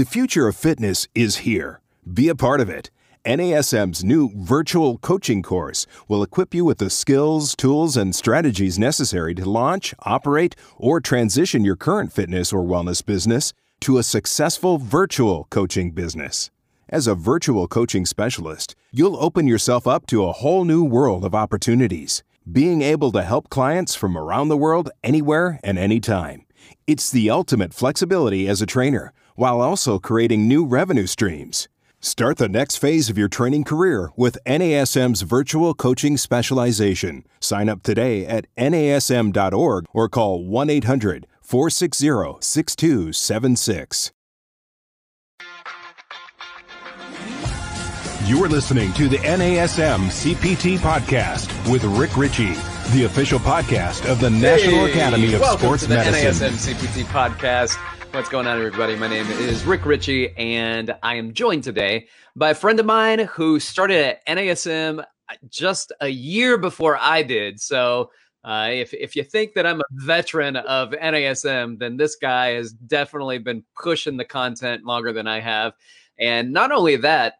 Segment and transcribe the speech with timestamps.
[0.00, 1.82] The future of fitness is here.
[2.10, 2.90] Be a part of it.
[3.26, 9.34] NASM's new virtual coaching course will equip you with the skills, tools, and strategies necessary
[9.34, 15.46] to launch, operate, or transition your current fitness or wellness business to a successful virtual
[15.50, 16.50] coaching business.
[16.88, 21.34] As a virtual coaching specialist, you'll open yourself up to a whole new world of
[21.34, 26.46] opportunities, being able to help clients from around the world anywhere and anytime.
[26.86, 31.66] It's the ultimate flexibility as a trainer while also creating new revenue streams.
[31.98, 37.24] Start the next phase of your training career with NASM's virtual coaching specialization.
[37.40, 44.12] Sign up today at nasm.org or call 1 800 460 6276.
[48.26, 52.52] You are listening to the NASM CPT podcast with Rick Richey,
[52.92, 56.52] the official podcast of the National Hey, Academy of welcome Sports to the Medicine.
[56.52, 57.99] NASM CPT podcast.
[58.12, 58.96] What's going on, everybody?
[58.96, 63.20] My name is Rick Richey, and I am joined today by a friend of mine
[63.20, 65.04] who started at NASM
[65.48, 67.60] just a year before I did.
[67.60, 68.10] So,
[68.42, 72.72] uh, if if you think that I'm a veteran of NASM, then this guy has
[72.72, 75.74] definitely been pushing the content longer than I have.
[76.18, 77.34] And not only that,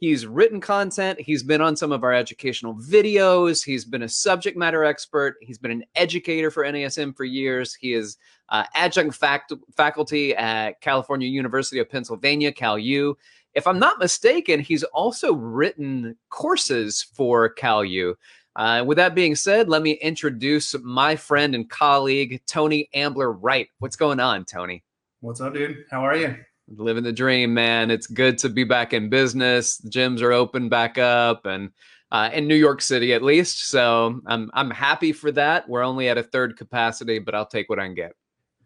[0.00, 1.20] He's written content.
[1.20, 3.62] He's been on some of our educational videos.
[3.62, 5.36] He's been a subject matter expert.
[5.42, 7.74] He's been an educator for NASM for years.
[7.74, 8.16] He is
[8.50, 13.14] uh, adjunct fact- faculty at California University of Pennsylvania, CalU.
[13.54, 18.14] If I'm not mistaken, he's also written courses for CalU.
[18.56, 23.68] Uh, with that being said, let me introduce my friend and colleague, Tony Ambler Wright.
[23.78, 24.84] What's going on, Tony?
[25.20, 25.84] What's up, dude?
[25.90, 26.36] How are you?
[26.76, 27.90] living the dream, man.
[27.90, 29.78] It's good to be back in business.
[29.78, 31.70] The gyms are open back up, and
[32.12, 33.68] uh, in New York City at least.
[33.68, 35.68] So I'm I'm happy for that.
[35.68, 38.12] We're only at a third capacity, but I'll take what I can get.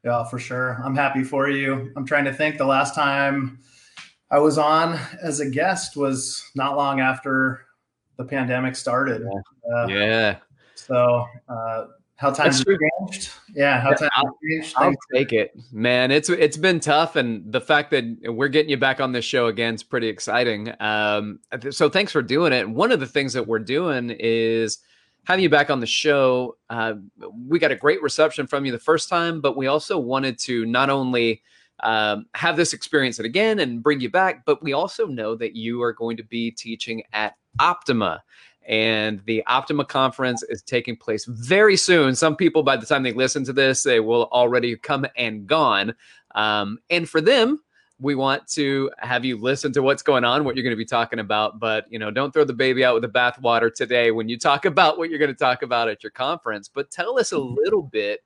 [0.05, 0.81] Yeah, for sure.
[0.85, 1.91] I'm happy for you.
[1.97, 3.59] I'm trying to think the last time
[4.31, 7.63] I was on as a guest was not long after
[8.19, 9.23] the pandemic started.
[9.23, 9.75] Yeah.
[9.77, 10.37] Uh, yeah,
[10.75, 13.31] So, uh, how times have changed?
[13.55, 14.75] Yeah, how Yeah, times I'll- changed.
[14.77, 16.11] I'll take it, man.
[16.11, 19.47] It's it's been tough, and the fact that we're getting you back on this show
[19.47, 20.73] again is pretty exciting.
[20.81, 22.69] Um, so thanks for doing it.
[22.69, 24.79] One of the things that we're doing is
[25.25, 26.57] having you back on the show.
[26.71, 26.95] Uh,
[27.47, 30.67] we got a great reception from you the first time, but we also wanted to
[30.67, 31.43] not only
[31.83, 35.83] um, have this experience again and bring you back, but we also know that you
[35.83, 38.23] are going to be teaching at Optima.
[38.67, 42.15] And the Optima conference is taking place very soon.
[42.15, 45.95] Some people, by the time they listen to this, they will already come and gone.
[46.35, 47.61] Um, and for them,
[48.01, 50.85] we want to have you listen to what's going on, what you're going to be
[50.85, 51.61] talking about.
[51.61, 54.65] But you know, don't throw the baby out with the bathwater today when you talk
[54.65, 56.69] about what you're going to talk about at your conference.
[56.69, 58.21] But tell us a little bit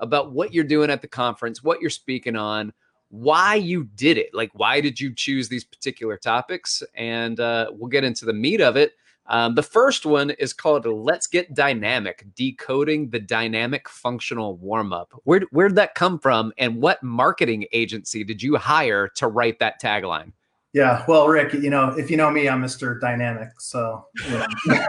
[0.00, 2.72] about what you're doing at the conference, what you're speaking on,
[3.10, 4.30] why you did it.
[4.32, 6.82] Like, why did you choose these particular topics?
[6.94, 8.92] And uh, we'll get into the meat of it.
[9.28, 15.12] Um, the first one is called Let's Get Dynamic Decoding the Dynamic Functional Warm Up.
[15.24, 16.52] Where, where'd that come from?
[16.58, 20.32] And what marketing agency did you hire to write that tagline?
[20.72, 21.04] yeah.
[21.08, 23.00] Well, Rick, you know, if you know me, I'm Mr.
[23.00, 23.48] Dynamic.
[23.60, 24.46] So, you know,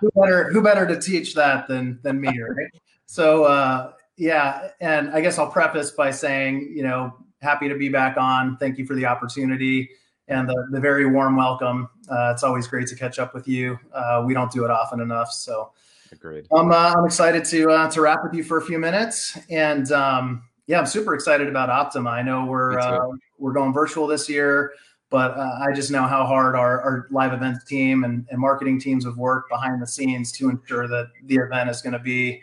[0.00, 2.70] who better who better to teach that than than me, right?
[3.06, 7.88] So, uh, yeah, and I guess I'll preface by saying, you know, happy to be
[7.88, 8.58] back on.
[8.58, 9.90] Thank you for the opportunity
[10.28, 11.88] and the, the very warm welcome.
[12.10, 13.78] Uh, it's always great to catch up with you.
[13.92, 15.72] Uh, we don't do it often enough, so
[16.12, 16.46] Agreed.
[16.52, 19.90] I'm uh, I'm excited to uh, to wrap with you for a few minutes, and
[19.92, 22.10] um, yeah, I'm super excited about Optima.
[22.10, 23.06] I know we're uh,
[23.38, 24.72] we're going virtual this year,
[25.08, 28.80] but uh, I just know how hard our, our live events team and, and marketing
[28.80, 32.42] teams have worked behind the scenes to ensure that the event is going to be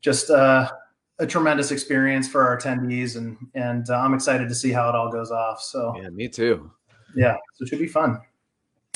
[0.00, 0.70] just uh,
[1.18, 4.94] a tremendous experience for our attendees, and and uh, I'm excited to see how it
[4.94, 5.60] all goes off.
[5.60, 6.70] So Yeah, me too.
[7.14, 8.20] yeah, so it should be fun.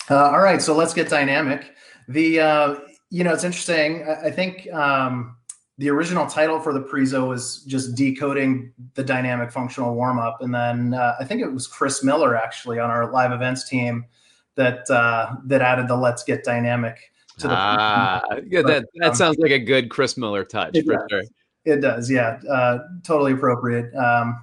[0.09, 1.75] Uh, all right, so let's get dynamic.
[2.09, 2.77] The uh,
[3.11, 4.05] you know it's interesting.
[4.05, 5.37] I, I think um,
[5.79, 10.55] the original title for the prezo was just decoding the dynamic functional warm up, and
[10.55, 14.07] then uh, I think it was Chris Miller actually on our live events team
[14.55, 16.99] that uh, that added the let's get dynamic
[17.39, 17.55] to the.
[17.55, 21.07] Ah, yeah, that, that sounds like a good Chris Miller touch It for does.
[21.11, 21.23] sure.
[21.65, 23.93] It does, yeah, uh, totally appropriate.
[23.97, 24.41] Um,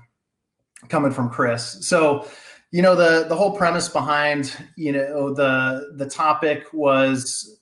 [0.89, 2.27] coming from Chris, so
[2.74, 7.60] you know the the whole premise behind you know the the topic was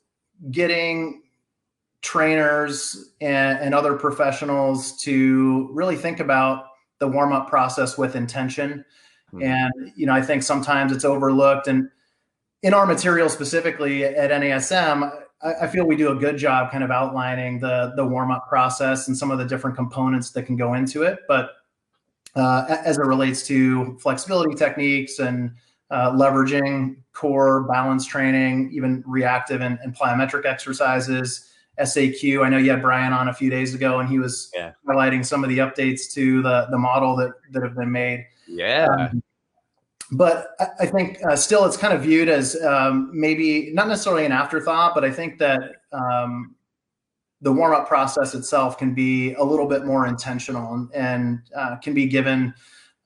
[0.49, 1.21] getting
[2.01, 6.63] trainers and, and other professionals to really think about
[6.99, 8.85] the warm up process with intention,
[9.33, 9.43] Mhm.
[9.43, 11.89] and you know I think sometimes it's overlooked and
[12.63, 15.11] in our material specifically at NASM,
[15.41, 18.47] I, I feel we do a good job kind of outlining the the warm up
[18.47, 21.19] process and some of the different components that can go into it.
[21.27, 21.51] But
[22.35, 25.51] uh, as it relates to flexibility techniques and
[25.89, 31.49] uh, leveraging core balance training, even reactive and, and, plyometric exercises.
[31.79, 32.45] SAQ.
[32.45, 34.73] I know you had Brian on a few days ago, and he was yeah.
[34.87, 38.25] highlighting some of the updates to the the model that that have been made.
[38.47, 38.87] Yeah.
[38.87, 39.23] Um,
[40.11, 40.49] but
[40.79, 44.93] I think uh, still it's kind of viewed as um, maybe not necessarily an afterthought,
[44.93, 46.55] but I think that um,
[47.41, 51.93] the warm up process itself can be a little bit more intentional and, uh, can
[51.93, 52.53] be given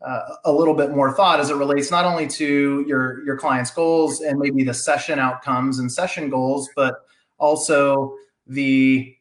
[0.05, 3.71] uh, a little bit more thought as it relates not only to your your client's
[3.71, 6.95] goals and maybe the session outcomes and session goals, but
[7.39, 8.15] also
[8.45, 9.15] the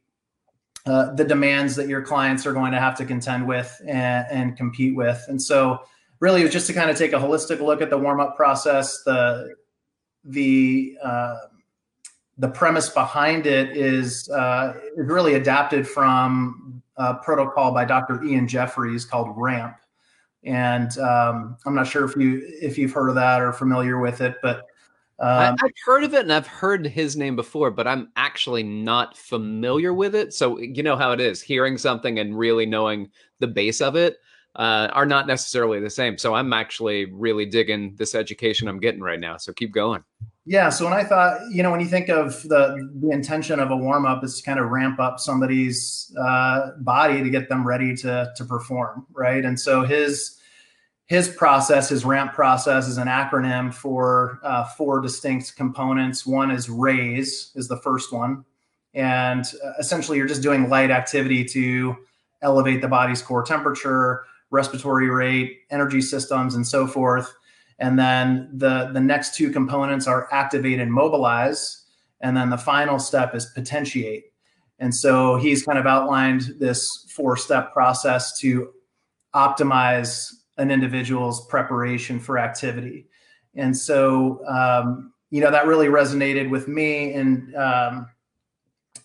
[0.86, 4.56] uh, the demands that your clients are going to have to contend with and, and
[4.56, 5.24] compete with.
[5.28, 5.78] And so
[6.20, 8.36] really it was just to kind of take a holistic look at the warm up
[8.36, 9.02] process.
[9.04, 9.54] The
[10.24, 11.36] the uh,
[12.38, 18.22] the premise behind it is uh, really adapted from a protocol by Dr.
[18.24, 19.76] Ian Jeffreys called RAMP,
[20.44, 24.20] and um, I'm not sure if you if you've heard of that or familiar with
[24.20, 24.66] it, but
[25.20, 28.64] um, I, have heard of it and I've heard his name before, but I'm actually
[28.64, 30.34] not familiar with it.
[30.34, 34.18] So you know how it is, hearing something and really knowing the base of it
[34.56, 36.18] uh, are not necessarily the same.
[36.18, 39.36] So I'm actually really digging this education I'm getting right now.
[39.36, 40.02] So keep going.
[40.46, 40.68] Yeah.
[40.68, 43.76] So when I thought, you know, when you think of the the intention of a
[43.76, 47.96] warm up is to kind of ramp up somebody's uh, body to get them ready
[47.96, 49.44] to to perform, right?
[49.44, 50.38] And so his
[51.06, 56.26] his process, his ramp process, is an acronym for uh, four distinct components.
[56.26, 58.44] One is RAISE, is the first one,
[58.92, 61.96] and uh, essentially you're just doing light activity to
[62.42, 67.34] elevate the body's core temperature respiratory rate, energy systems, and so forth.
[67.78, 71.84] And then the, the next two components are activate and mobilize.
[72.20, 74.26] And then the final step is potentiate.
[74.78, 78.70] And so he's kind of outlined this four step process to
[79.34, 83.06] optimize an individual's preparation for activity.
[83.54, 87.12] And so, um, you know, that really resonated with me.
[87.12, 88.08] And um,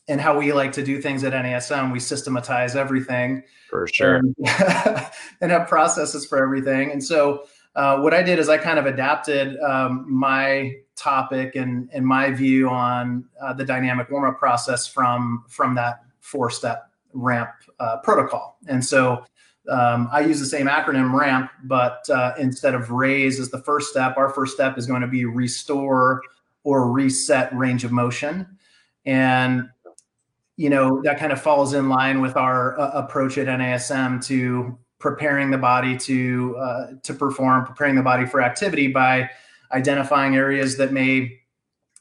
[0.10, 1.94] and how we like to do things at NASM.
[1.94, 4.36] We systematize everything for sure, and,
[5.42, 6.92] and have processes for everything.
[6.92, 7.44] And so,
[7.80, 12.30] uh, what I did is I kind of adapted um, my topic and and my
[12.30, 17.98] view on uh, the dynamic warm up process from from that four step ramp uh,
[18.04, 18.58] protocol.
[18.68, 19.24] And so.
[19.70, 23.92] Um, I use the same acronym RAMP, but uh, instead of raise as the first
[23.92, 26.24] step, our first step is going to be restore
[26.64, 28.48] or reset range of motion.
[29.06, 29.70] And
[30.56, 34.80] you know that kind of falls in line with our uh, approach at NASM to
[35.00, 39.30] preparing the body to uh, to perform, preparing the body for activity by
[39.72, 41.40] identifying areas that may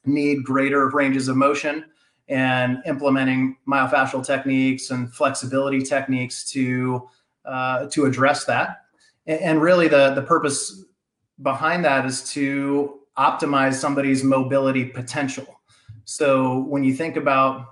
[0.05, 1.85] need greater ranges of motion
[2.29, 7.09] and implementing myofascial techniques and flexibility techniques to
[7.45, 8.83] uh, to address that.
[9.27, 10.85] And really, the the purpose
[11.43, 15.61] behind that is to optimize somebody's mobility potential.
[16.05, 17.67] So when you think about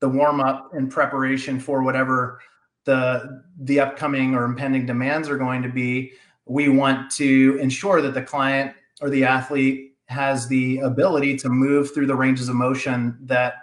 [0.00, 2.40] the warm up and preparation for whatever
[2.84, 6.12] the the upcoming or impending demands are going to be
[6.46, 11.92] we want to ensure that the client or the athlete has the ability to move
[11.94, 13.54] through the ranges of motion that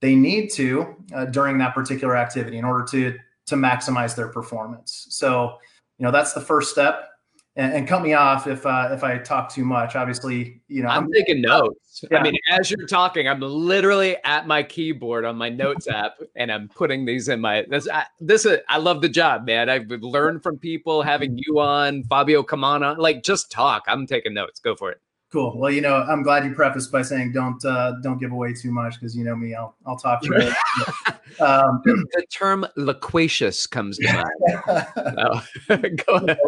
[0.00, 3.16] they need to uh, during that particular activity in order to
[3.46, 5.06] to maximize their performance.
[5.10, 5.56] So
[5.98, 7.08] you know that's the first step
[7.56, 9.96] and, and cut me off if uh, if I talk too much.
[9.96, 12.04] Obviously, you know, I'm, I'm taking notes.
[12.10, 12.18] Yeah.
[12.18, 16.52] I mean, as you're talking, I'm literally at my keyboard on my notes app, and
[16.52, 17.64] I'm putting these in my.
[17.68, 19.70] This I, this is, I love the job, man.
[19.70, 22.96] I've learned from people having you on, Fabio Comana.
[22.98, 23.84] Like, just talk.
[23.88, 24.60] I'm taking notes.
[24.60, 25.00] Go for it.
[25.32, 25.58] Cool.
[25.58, 28.70] Well, you know, I'm glad you prefaced by saying don't uh, don't give away too
[28.70, 31.44] much because you know me, I'll I'll talk to you.
[31.44, 35.16] um, the term loquacious comes to mind.
[35.16, 35.42] no.
[36.06, 36.38] Go ahead.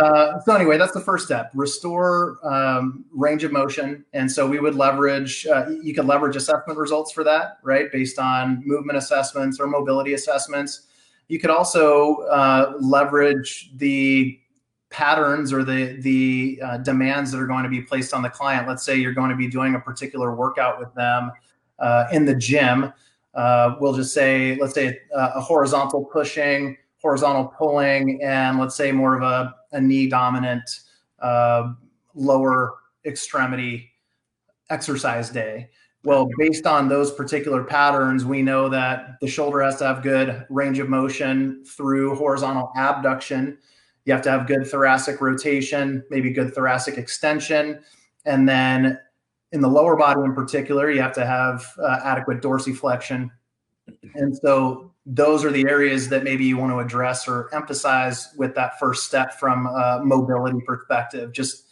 [0.00, 4.04] Uh, so anyway, that's the first step: restore um, range of motion.
[4.12, 5.46] And so we would leverage.
[5.46, 7.90] Uh, you could leverage assessment results for that, right?
[7.90, 10.86] Based on movement assessments or mobility assessments.
[11.28, 14.38] You could also uh, leverage the
[14.90, 18.68] patterns or the the uh, demands that are going to be placed on the client.
[18.68, 21.32] Let's say you're going to be doing a particular workout with them
[21.80, 22.92] uh, in the gym.
[23.34, 28.92] Uh, we'll just say, let's say a, a, horizontal pushing, horizontal pulling, and let's say
[28.92, 30.80] more of a, a knee dominant
[31.20, 31.74] uh,
[32.14, 33.90] lower extremity
[34.70, 35.68] exercise day.
[36.04, 40.46] Well, based on those particular patterns, we know that the shoulder has to have good
[40.48, 43.58] range of motion through horizontal abduction
[44.04, 47.80] you have to have good thoracic rotation, maybe good thoracic extension.
[48.26, 48.98] And then
[49.52, 53.30] in the lower body in particular, you have to have uh, adequate dorsiflexion.
[54.14, 58.54] And so those are the areas that maybe you want to address or emphasize with
[58.54, 61.32] that first step from a mobility perspective.
[61.32, 61.66] Just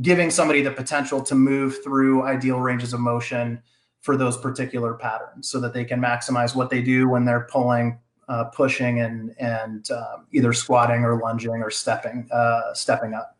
[0.00, 3.62] giving somebody the potential to move through ideal ranges of motion
[4.00, 7.98] for those particular patterns so that they can maximize what they do when they're pulling,
[8.28, 13.36] uh, pushing, and and um, either squatting or lunging or stepping uh, stepping up.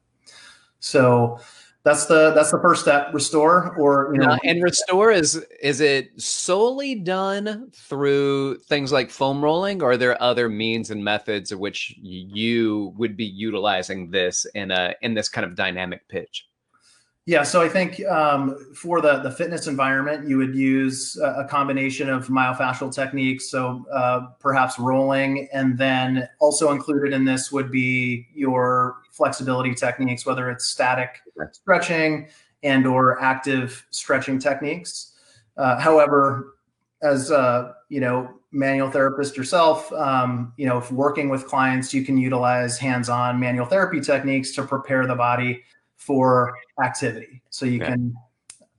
[0.81, 1.41] So
[1.85, 3.13] that's the that's the first step.
[3.13, 4.39] Restore or you know.
[4.45, 9.83] And restore is is it solely done through things like foam rolling?
[9.83, 14.71] Or are there other means and methods of which you would be utilizing this in
[14.71, 16.47] a in this kind of dynamic pitch
[17.25, 21.45] yeah, so I think um, for the the fitness environment, you would use a, a
[21.45, 23.49] combination of myofascial techniques.
[23.49, 30.27] So uh, perhaps rolling, and then also included in this would be your flexibility techniques,
[30.27, 31.21] whether it's static
[31.53, 32.29] stretching
[32.65, 35.13] and or active stretching techniques.
[35.57, 36.57] Uh, however,
[37.03, 42.05] as uh, you know, manual therapist yourself, um, you know, if working with clients, you
[42.05, 45.63] can utilize hands-on manual therapy techniques to prepare the body
[46.03, 47.43] for activity.
[47.51, 47.93] So you okay.
[47.93, 48.17] can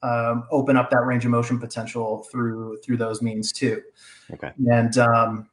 [0.04, 3.82] um, open up that range of motion potential through through those means too.
[4.32, 4.52] Okay.
[4.70, 5.50] And um,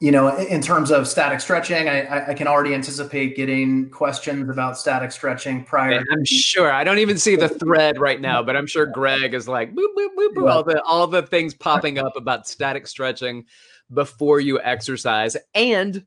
[0.00, 4.78] you know, in terms of static stretching, I, I, can already anticipate getting questions about
[4.78, 6.02] static stretching prior.
[6.10, 6.72] I'm sure.
[6.72, 9.94] I don't even see the thread right now, but I'm sure Greg is like boop
[9.94, 13.44] boop boop, boop all the all the things popping up about static stretching
[13.92, 16.06] before you exercise, and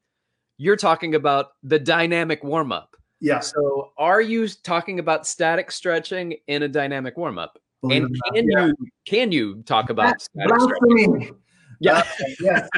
[0.58, 2.96] you're talking about the dynamic warm up.
[3.24, 3.40] Yeah.
[3.40, 7.58] So are you talking about static stretching in a dynamic warm up?
[7.84, 8.66] And can yeah.
[8.68, 8.76] you
[9.06, 11.36] can you talk about static stretching?
[11.80, 12.00] Yeah.
[12.00, 12.04] Uh,
[12.42, 12.70] yes.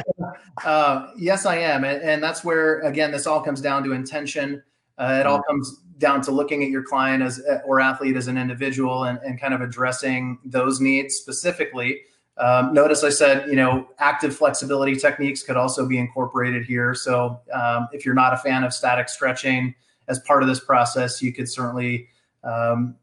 [0.63, 4.63] Uh, yes, I am, and, and, that's where again this all comes down to intention.
[4.97, 5.51] Uh, it all mm-hmm.
[5.51, 9.39] comes down to looking at your client as or athlete as an individual and, and
[9.39, 12.01] kind of addressing those needs specifically.
[12.37, 16.93] Um, notice I said, you know, active flexibility techniques could also be incorporated here.
[16.93, 19.73] So um, if you're not a fan of static stretching,
[20.07, 22.07] as part of this process, you could certainly
[22.43, 22.95] um,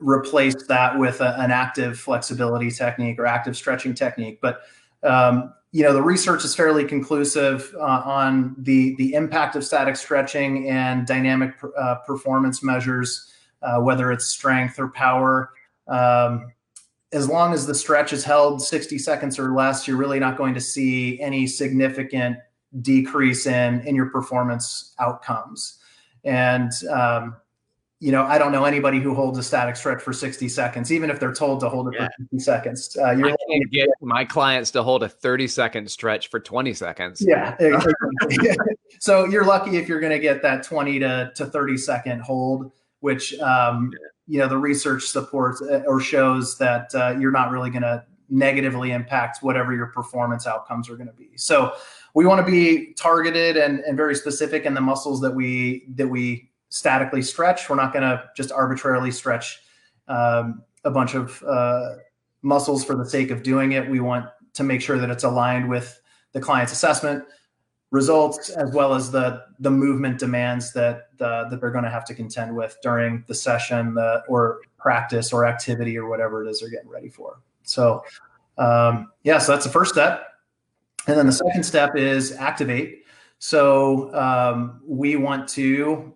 [0.00, 4.40] replace that with a, an active flexibility technique or active stretching technique.
[4.40, 4.62] But
[5.02, 9.96] um, you know, the research is fairly conclusive uh, on the the impact of static
[9.96, 13.32] stretching and dynamic uh, performance measures,
[13.62, 15.50] uh, whether it's strength or power.
[15.88, 16.52] Um,
[17.12, 20.54] as long as the stretch is held 60 seconds or less, you're really not going
[20.54, 22.38] to see any significant
[22.80, 25.78] decrease in in your performance outcomes.
[26.24, 27.36] And um,
[28.04, 31.08] you know, I don't know anybody who holds a static stretch for 60 seconds, even
[31.08, 32.08] if they're told to hold it yeah.
[32.08, 32.96] for 50 seconds.
[33.00, 36.74] Uh, you're I can't get my clients to hold a 30 second stretch for 20
[36.74, 37.24] seconds.
[37.26, 37.56] Yeah.
[39.00, 42.72] so you're lucky if you're going to get that 20 to, to 30 second hold,
[43.00, 43.90] which, um,
[44.26, 48.04] you know, the research supports uh, or shows that uh, you're not really going to
[48.28, 51.30] negatively impact whatever your performance outcomes are going to be.
[51.36, 51.74] So
[52.14, 56.08] we want to be targeted and, and very specific in the muscles that we that
[56.08, 57.68] we statically stretch.
[57.68, 59.60] We're not going to just arbitrarily stretch
[60.08, 61.96] um, a bunch of uh,
[62.42, 63.88] muscles for the sake of doing it.
[63.88, 66.00] We want to make sure that it's aligned with
[66.32, 67.24] the client's assessment
[67.90, 72.04] results as well as the the movement demands that uh, that they're going to have
[72.04, 76.60] to contend with during the session the, or practice or activity or whatever it is
[76.60, 77.40] they're getting ready for.
[77.62, 78.04] So
[78.58, 80.26] um, yeah, so that's the first step.
[81.06, 83.04] And then the second step is activate.
[83.38, 86.14] So um, we want to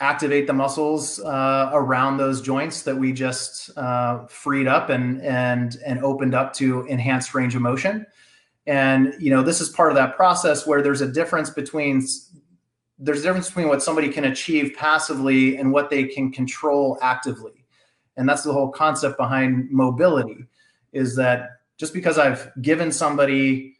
[0.00, 5.76] activate the muscles uh, around those joints that we just uh, freed up and and
[5.86, 8.06] and opened up to enhanced range of motion.
[8.66, 12.02] And you know this is part of that process where there's a difference between
[12.98, 17.64] there's a difference between what somebody can achieve passively and what they can control actively.
[18.16, 20.46] And that's the whole concept behind mobility
[20.92, 23.73] is that just because I've given somebody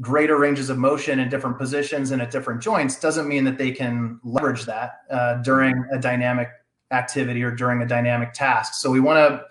[0.00, 3.70] greater ranges of motion in different positions and at different joints doesn't mean that they
[3.70, 6.48] can leverage that uh, during a dynamic
[6.90, 8.74] activity or during a dynamic task.
[8.74, 9.44] So we want to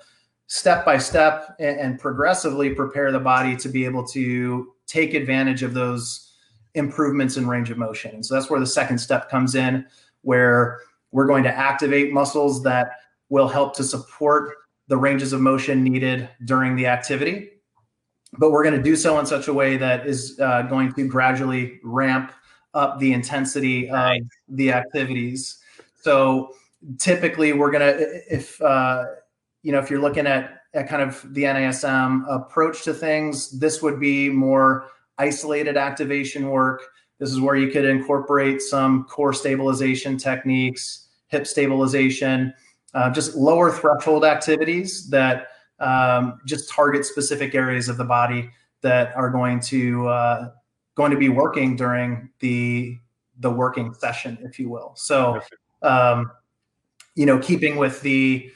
[0.47, 5.63] step by step and, and, progressively prepare the body to be able to take advantage
[5.63, 6.33] of those
[6.75, 8.13] improvements in range of motion.
[8.13, 9.85] And so that's where the second step comes in,
[10.21, 10.81] where
[11.11, 12.91] we're going to activate muscles that
[13.29, 14.53] will help to support
[14.89, 17.52] the ranges of motion needed during the activity
[18.37, 21.07] but we're going to do so in such a way that is uh, going to
[21.07, 22.33] gradually ramp
[22.73, 24.17] up the intensity of
[24.49, 25.59] the activities.
[26.01, 26.55] So
[26.97, 29.05] typically, we're going to if uh,
[29.61, 33.81] you know if you're looking at at kind of the NASM approach to things, this
[33.81, 34.87] would be more
[35.17, 36.81] isolated activation work.
[37.19, 42.53] This is where you could incorporate some core stabilization techniques, hip stabilization,
[42.95, 45.47] uh, just lower threshold activities that
[45.79, 48.49] um, just target specific areas of the body
[48.81, 50.49] that are going to uh,
[50.95, 52.97] going to be working during the
[53.39, 54.93] the working session, if you will.
[54.95, 55.41] So,
[55.81, 56.31] um,
[57.15, 58.51] you know, keeping with the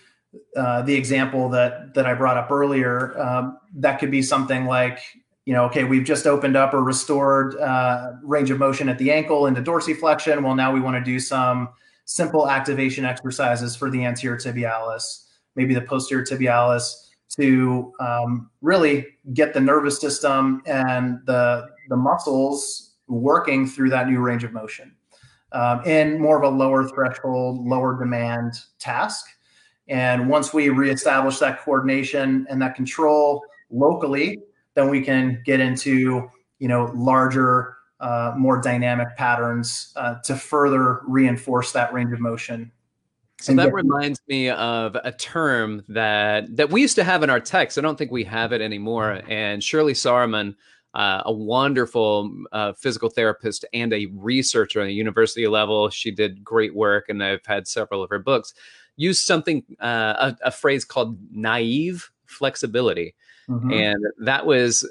[0.55, 4.99] uh, the example that that I brought up earlier, um, that could be something like,
[5.45, 9.11] you know, okay, we've just opened up or restored uh, range of motion at the
[9.11, 10.43] ankle into dorsiflexion.
[10.43, 11.69] Well, now we want to do some
[12.05, 19.53] simple activation exercises for the anterior tibialis, maybe the posterior tibialis, to um, really get
[19.53, 24.93] the nervous system and the the muscles working through that new range of motion
[25.53, 29.25] um, in more of a lower threshold, lower demand task.
[29.87, 34.39] And once we reestablish that coordination and that control locally,
[34.75, 36.29] then we can get into
[36.59, 42.71] you know larger, uh, more dynamic patterns uh, to further reinforce that range of motion.
[43.39, 47.39] So that reminds me of a term that that we used to have in our
[47.39, 47.77] text.
[47.77, 49.21] I don't think we have it anymore.
[49.27, 50.55] And Shirley Sahrmann,
[50.95, 56.43] uh, a wonderful uh, physical therapist and a researcher on a university level, she did
[56.43, 58.53] great work, and I've had several of her books
[58.97, 63.15] used something uh, a, a, phrase called naive flexibility
[63.47, 63.71] mm-hmm.
[63.71, 64.89] and that was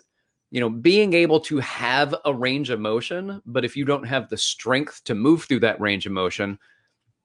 [0.51, 4.31] you know being able to have a range of motion but if you don't have
[4.31, 6.59] the strength to move through that range of motion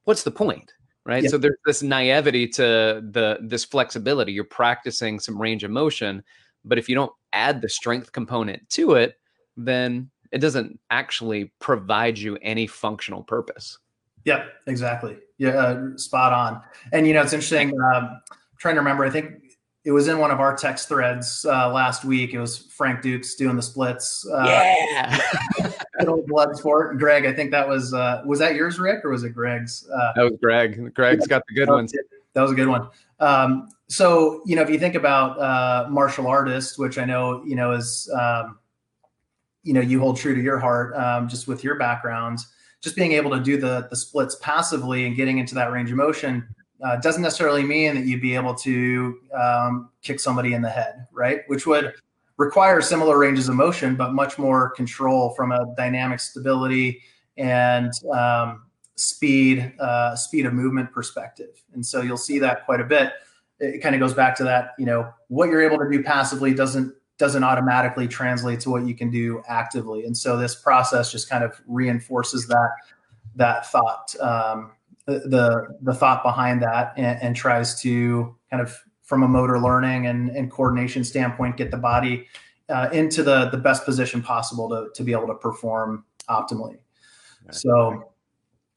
[0.04, 0.74] what's the point
[1.06, 1.30] right yeah.
[1.30, 6.24] so there's this naivety to the this flexibility you're practicing some range of motion
[6.64, 9.20] but if you don't add the strength component to it
[9.58, 13.78] then it doesn't actually provide you any functional purpose
[14.26, 16.62] yeah exactly yeah, uh, spot on.
[16.94, 17.74] And you know, it's interesting.
[17.96, 18.22] Um,
[18.60, 19.04] trying to remember.
[19.04, 19.42] I think
[19.84, 22.36] it was in one of our text threads uh, last week.
[22.36, 24.24] It was Frank Dux doing the splits.
[24.32, 25.20] Uh, yeah.
[26.02, 26.98] good old blood sport.
[26.98, 29.88] Greg, I think that was uh, was that yours, Rick, or was it Greg's?
[29.90, 30.94] Uh, that was Greg.
[30.94, 31.94] Greg's got the good that ones.
[32.34, 32.88] That was a good one.
[33.20, 37.56] Um, so you know, if you think about uh, martial artists, which I know you
[37.56, 38.60] know is um,
[39.64, 42.40] you know you hold true to your heart, um, just with your background
[42.82, 45.98] just being able to do the the splits passively and getting into that range of
[45.98, 46.44] motion
[46.84, 51.08] uh, doesn't necessarily mean that you'd be able to um, kick somebody in the head,
[51.12, 51.42] right?
[51.48, 51.94] Which would
[52.42, 57.02] require similar ranges of motion, but much more control from a dynamic stability
[57.38, 58.64] and um,
[58.96, 61.64] speed, uh, speed of movement perspective.
[61.74, 63.14] And so you'll see that quite a bit.
[63.60, 66.54] It kind of goes back to that, you know, what you're able to do passively
[66.54, 70.06] doesn't doesn't automatically translate to what you can do actively.
[70.06, 72.72] And so this process just kind of reinforces that
[73.36, 74.72] that thought, um,
[75.06, 78.76] the the thought behind that, and, and, tries to kind of
[79.12, 82.28] from a motor learning and, and coordination standpoint, get the body
[82.70, 86.78] uh, into the the best position possible to to be able to perform optimally.
[87.46, 87.56] Right.
[87.56, 88.08] So.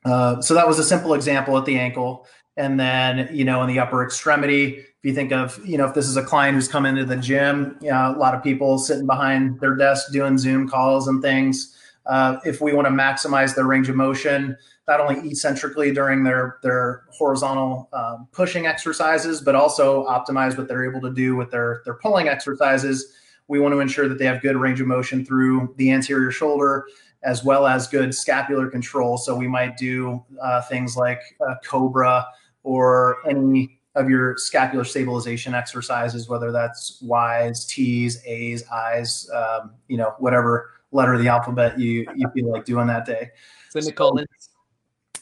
[0.05, 2.27] Uh, so that was a simple example at the ankle,
[2.59, 5.95] and then you know in the upper extremity, if you think of, you know, if
[5.95, 8.77] this is a client who's come into the gym, you know, a lot of people
[8.77, 11.75] sitting behind their desk doing Zoom calls and things.
[12.05, 16.59] Uh, if we want to maximize their range of motion, not only eccentrically during their
[16.63, 21.83] their horizontal uh, pushing exercises, but also optimize what they're able to do with their
[21.85, 23.15] their pulling exercises.
[23.49, 26.87] We want to ensure that they have good range of motion through the anterior shoulder,
[27.23, 29.19] as well as good scapular control.
[29.19, 31.21] So we might do uh, things like
[31.65, 32.27] Cobra
[32.63, 39.97] or any of your scapular stabilization exercises, whether that's Y's, T's, A's, I's, um, you
[39.97, 43.31] know, whatever letter of the alphabet you you feel like doing that day.
[43.71, 43.81] So,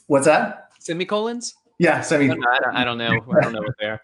[0.07, 0.71] what's that?
[0.79, 1.55] Semicolons.
[1.79, 2.31] Yeah, semi.
[2.31, 3.25] I don't, I don't know.
[3.37, 4.01] I don't know what they are.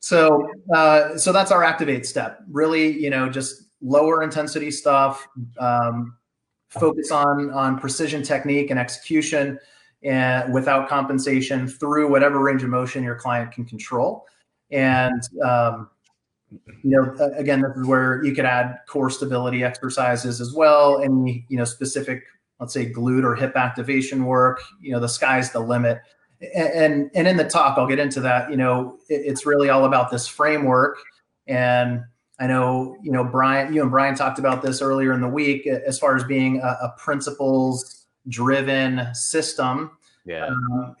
[0.00, 2.40] So, uh, so that's our activate step.
[2.50, 5.26] Really, you know, just lower intensity stuff.
[5.58, 6.16] Um,
[6.68, 9.58] focus on on precision technique and execution
[10.02, 14.24] and without compensation through whatever range of motion your client can control.
[14.70, 15.90] And um,
[16.82, 21.28] you know, again, this is where you could add core stability exercises as well, and
[21.28, 22.24] you know, specific,
[22.60, 24.62] let's say, glute or hip activation work.
[24.80, 26.00] You know, the sky's the limit.
[26.54, 28.50] And and in the talk, I'll get into that.
[28.50, 30.98] You know, it's really all about this framework.
[31.46, 32.04] And
[32.38, 35.66] I know, you know, Brian, you and Brian talked about this earlier in the week
[35.66, 39.90] as far as being a, a principles driven system.
[40.24, 40.46] Yeah.
[40.46, 40.96] Um,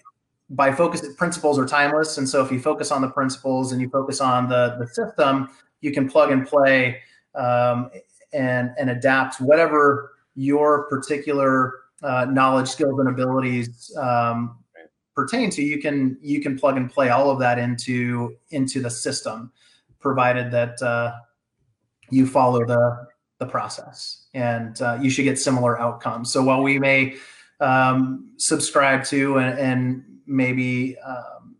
[0.50, 3.88] by focus, principles are timeless, and so if you focus on the principles and you
[3.88, 5.48] focus on the the system,
[5.80, 7.00] you can plug and play
[7.36, 7.90] um,
[8.32, 14.58] and and adapt whatever your particular uh, knowledge, skills, and abilities um,
[15.14, 15.62] pertain to.
[15.62, 19.52] You can you can plug and play all of that into into the system,
[19.98, 21.12] provided that uh,
[22.10, 23.06] you follow the
[23.38, 26.32] the process, and uh, you should get similar outcomes.
[26.32, 27.16] So while we may
[27.60, 31.56] um, subscribe to and, and maybe um,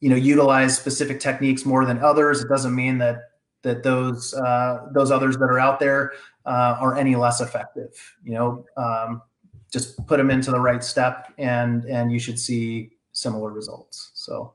[0.00, 3.30] you know utilize specific techniques more than others, it doesn't mean that
[3.62, 6.12] that those uh, those others that are out there
[6.48, 8.16] uh, are any less effective.
[8.24, 9.22] You know, um,
[9.70, 14.10] just put them into the right step, and and you should see similar results.
[14.14, 14.54] So,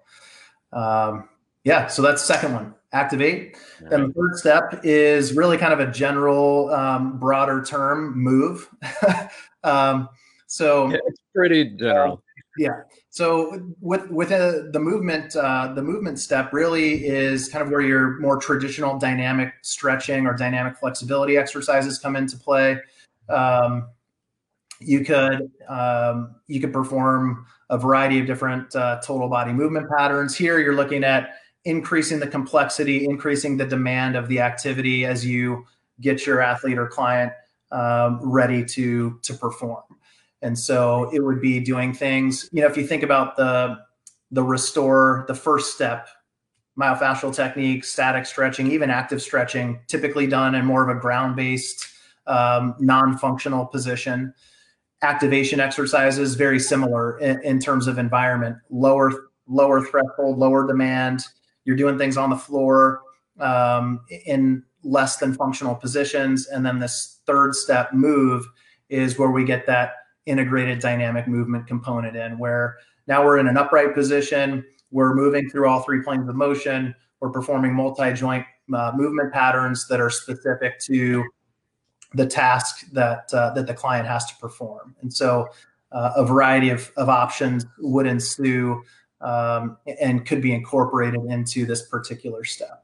[0.72, 1.30] um,
[1.64, 2.74] yeah, so that's the second one.
[2.92, 3.58] Activate.
[3.82, 3.90] Right.
[3.90, 8.70] Then the third step is really kind of a general, um, broader term move.
[9.64, 10.10] um,
[10.48, 12.23] so yeah, it's pretty general.
[12.58, 12.82] Yeah.
[13.10, 17.82] So with with a, the movement, uh, the movement step really is kind of where
[17.82, 22.78] your more traditional dynamic stretching or dynamic flexibility exercises come into play.
[23.30, 23.88] Um,
[24.80, 30.36] you could um, you could perform a variety of different uh, total body movement patterns.
[30.36, 31.36] Here, you're looking at
[31.66, 35.66] increasing the complexity, increasing the demand of the activity as you
[36.02, 37.32] get your athlete or client
[37.72, 39.84] um, ready to to perform.
[40.44, 42.50] And so it would be doing things.
[42.52, 43.80] You know, if you think about the
[44.30, 46.10] the restore, the first step,
[46.78, 51.88] myofascial technique, static stretching, even active stretching, typically done in more of a ground based,
[52.28, 54.34] um, non functional position.
[55.02, 58.58] Activation exercises very similar in, in, terms of environment.
[58.70, 59.12] Lower
[59.48, 61.22] lower threshold lower demand.
[61.64, 63.02] You're doing things on the floor
[63.40, 66.48] um, in less than functional positions.
[66.48, 68.46] And then this third step move
[68.90, 69.94] is where we get that
[70.26, 75.68] integrated dynamic movement component in where now we're in an upright position we're moving through
[75.68, 81.24] all three planes of motion we're performing multi-joint uh, movement patterns that are specific to
[82.14, 84.96] the task that uh, that the client has to perform.
[85.02, 85.48] And so,
[85.92, 88.84] uh, a variety of, of options would ensue
[89.22, 92.84] um, and could be incorporated into this particular step.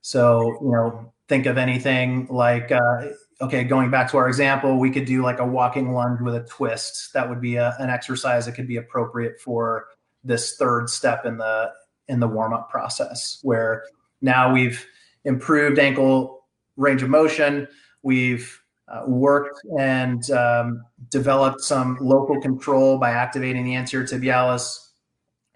[0.00, 3.08] So, you know, think of anything like, uh,
[3.42, 6.44] okay, going back to our example, we could do like a walking lunge with a
[6.44, 7.12] twist.
[7.12, 9.88] That would be a, an exercise that could be appropriate for
[10.24, 11.72] this third step in the
[12.08, 13.84] in the warm up process, where
[14.20, 14.86] now we've
[15.24, 17.66] improved ankle range of motion.
[18.02, 24.88] We've uh, worked and um, developed some local control by activating the anterior tibialis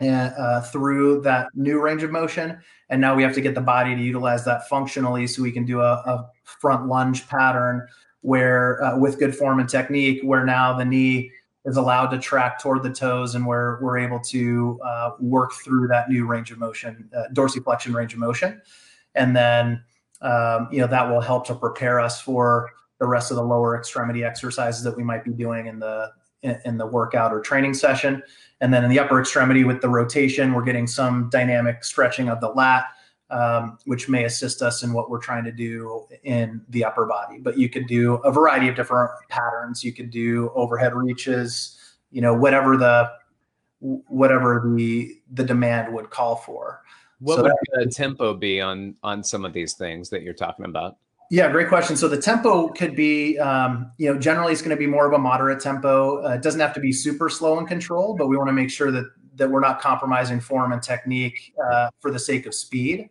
[0.00, 2.58] uh, through that new range of motion.
[2.88, 5.64] And now we have to get the body to utilize that functionally so we can
[5.64, 7.86] do a, a front lunge pattern
[8.20, 11.30] where, uh, with good form and technique, where now the knee
[11.64, 15.88] is allowed to track toward the toes and where we're able to uh, work through
[15.88, 18.60] that new range of motion, uh, dorsiflexion range of motion.
[19.14, 19.82] And then,
[20.22, 23.76] um, you know, that will help to prepare us for the rest of the lower
[23.76, 26.10] extremity exercises that we might be doing in the
[26.46, 28.22] in, in the workout or training session.
[28.60, 32.40] And then in the upper extremity with the rotation, we're getting some dynamic stretching of
[32.40, 32.86] the lat,
[33.28, 37.38] um, which may assist us in what we're trying to do in the upper body.
[37.38, 39.84] But you could do a variety of different patterns.
[39.84, 41.78] You could do overhead reaches,
[42.10, 43.10] you know, whatever the
[43.80, 46.80] whatever the the demand would call for.
[47.18, 50.64] What so would the tempo be on on some of these things that you're talking
[50.64, 50.96] about?
[51.30, 51.96] Yeah, great question.
[51.96, 55.12] So the tempo could be, um, you know, generally it's going to be more of
[55.12, 56.24] a moderate tempo.
[56.24, 58.70] Uh, it doesn't have to be super slow and controlled, but we want to make
[58.70, 63.10] sure that that we're not compromising form and technique uh, for the sake of speed.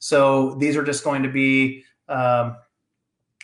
[0.00, 2.56] So these are just going to be um,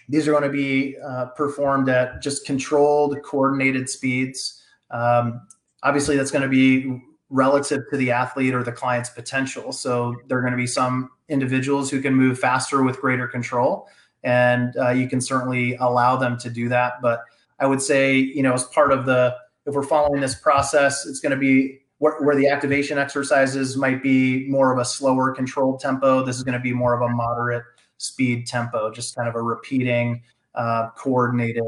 [0.09, 4.62] these are going to be uh, performed at just controlled, coordinated speeds.
[4.90, 5.46] Um,
[5.83, 9.72] obviously, that's going to be relative to the athlete or the client's potential.
[9.72, 13.88] So there are going to be some individuals who can move faster with greater control
[14.22, 16.94] and uh, you can certainly allow them to do that.
[17.00, 17.22] But
[17.59, 21.20] I would say, you know, as part of the, if we're following this process, it's
[21.20, 25.81] going to be where, where, the activation exercises might be more of a slower controlled
[25.81, 26.24] tempo.
[26.24, 27.64] This is going to be more of a moderate
[27.98, 30.22] speed tempo, just kind of a repeating,
[30.55, 31.64] uh, coordinated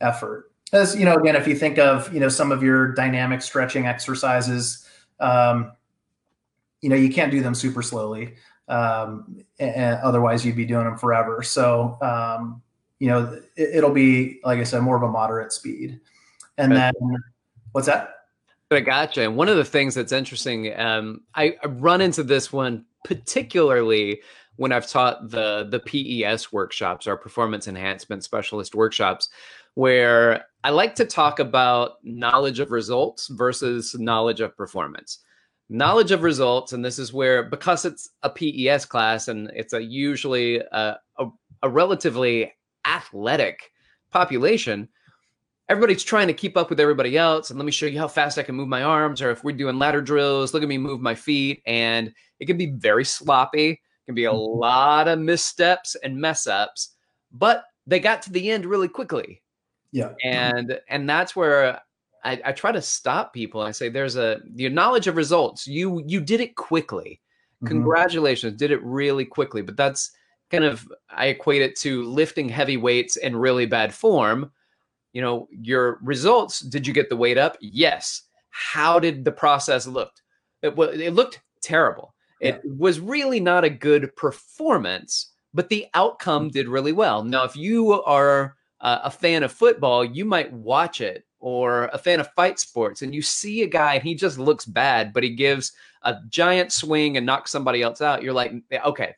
[0.00, 0.50] effort.
[0.72, 3.86] As you know, again, if you think of you know some of your dynamic stretching
[3.86, 4.86] exercises,
[5.20, 5.72] um,
[6.80, 8.34] you know you can't do them super slowly
[8.68, 11.42] um, and otherwise you'd be doing them forever.
[11.42, 12.62] So, um,
[12.98, 16.00] you know, it, will be, like I said, more of a moderate speed.
[16.58, 16.92] And then
[17.72, 18.14] what's that?
[18.70, 19.22] I gotcha.
[19.22, 24.22] And one of the things that's interesting, um, I, I run into this one particularly
[24.56, 29.28] when I've taught the the PES workshops, our performance enhancement specialist workshops,
[29.74, 35.18] where I like to talk about knowledge of results versus knowledge of performance
[35.68, 39.82] knowledge of results and this is where because it's a pes class and it's a
[39.82, 41.26] usually a, a,
[41.62, 42.52] a, relatively
[42.84, 43.70] athletic
[44.10, 44.88] population
[45.68, 48.38] everybody's trying to keep up with everybody else and let me show you how fast
[48.38, 51.00] i can move my arms or if we're doing ladder drills look at me move
[51.00, 54.58] my feet and it can be very sloppy it can be a mm-hmm.
[54.58, 56.96] lot of missteps and mess ups
[57.32, 59.40] but they got to the end really quickly
[59.90, 61.80] yeah and and that's where
[62.24, 63.60] I, I try to stop people.
[63.60, 65.66] I say there's a your knowledge of results.
[65.66, 67.20] You you did it quickly.
[67.56, 67.68] Mm-hmm.
[67.68, 69.62] Congratulations, did it really quickly.
[69.62, 70.12] But that's
[70.50, 74.52] kind of I equate it to lifting heavy weights in really bad form.
[75.12, 77.56] You know, your results, did you get the weight up?
[77.60, 78.22] Yes.
[78.50, 80.12] How did the process look?
[80.62, 82.14] It, it looked terrible.
[82.40, 82.72] It yeah.
[82.76, 87.24] was really not a good performance, but the outcome did really well.
[87.24, 91.98] Now, if you are uh, a fan of football, you might watch it or a
[91.98, 95.24] fan of fight sports and you see a guy and he just looks bad, but
[95.24, 98.22] he gives a giant swing and knocks somebody else out.
[98.22, 99.16] You're like, okay,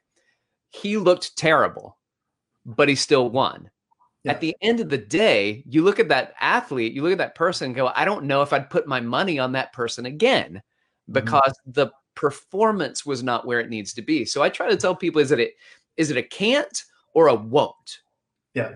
[0.70, 1.98] he looked terrible,
[2.64, 3.70] but he still won.
[4.22, 4.32] Yeah.
[4.32, 7.34] At the end of the day, you look at that athlete, you look at that
[7.34, 10.54] person and go, I don't know if I'd put my money on that person again
[10.54, 11.12] mm-hmm.
[11.12, 11.72] because mm-hmm.
[11.72, 14.24] the performance was not where it needs to be.
[14.24, 15.52] So I try to tell people is it a,
[15.98, 17.98] is it a can't or a won't?
[18.54, 18.72] Yeah.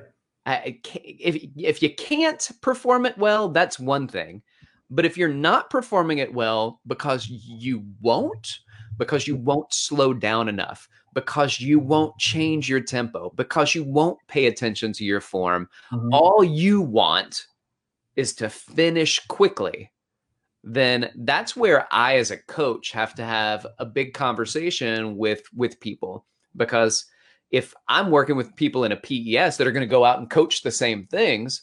[0.49, 4.43] I, if if you can't perform it well, that's one thing.
[4.91, 8.61] But if you're not performing it well because you won't,
[8.97, 14.19] because you won't slow down enough, because you won't change your tempo, because you won't
[14.29, 16.09] pay attention to your form, mm-hmm.
[16.13, 17.47] all you want
[18.17, 19.93] is to finish quickly,
[20.65, 25.79] then that's where I as a coach have to have a big conversation with with
[25.81, 26.25] people
[26.57, 27.05] because
[27.51, 30.29] if I'm working with people in a PES that are going to go out and
[30.29, 31.63] coach the same things,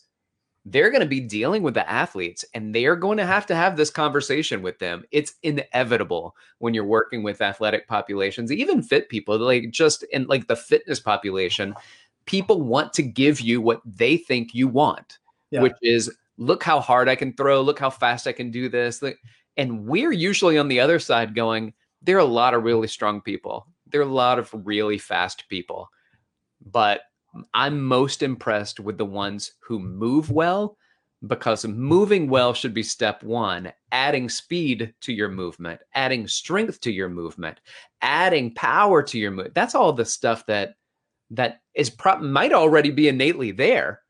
[0.66, 3.56] they're going to be dealing with the athletes and they are going to have to
[3.56, 5.04] have this conversation with them.
[5.12, 10.48] It's inevitable when you're working with athletic populations, even fit people, like just in like
[10.48, 11.76] the fitness population,
[12.26, 15.20] people want to give you what they think you want,
[15.52, 15.62] yeah.
[15.62, 19.04] which is look how hard I can throw, look how fast I can do this.
[19.58, 23.22] And we're usually on the other side going, there are a lot of really strong
[23.22, 23.68] people.
[23.96, 25.90] There are a lot of really fast people.
[26.70, 27.04] But
[27.54, 30.76] I'm most impressed with the ones who move well
[31.26, 36.92] because moving well should be step one adding speed to your movement adding strength to
[36.92, 37.62] your movement
[38.02, 40.76] adding power to your movement that's all the stuff that
[41.32, 44.02] that is pro- might already be innately there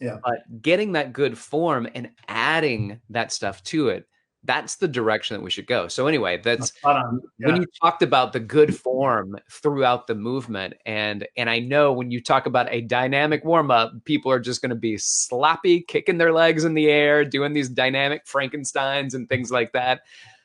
[0.00, 4.06] yeah but getting that good form and adding that stuff to it
[4.44, 5.88] that's the direction that we should go.
[5.88, 7.10] So anyway, that's yeah.
[7.38, 12.10] when you talked about the good form throughout the movement, and and I know when
[12.10, 16.18] you talk about a dynamic warm up, people are just going to be sloppy, kicking
[16.18, 20.02] their legs in the air, doing these dynamic Frankenstein's and things like that.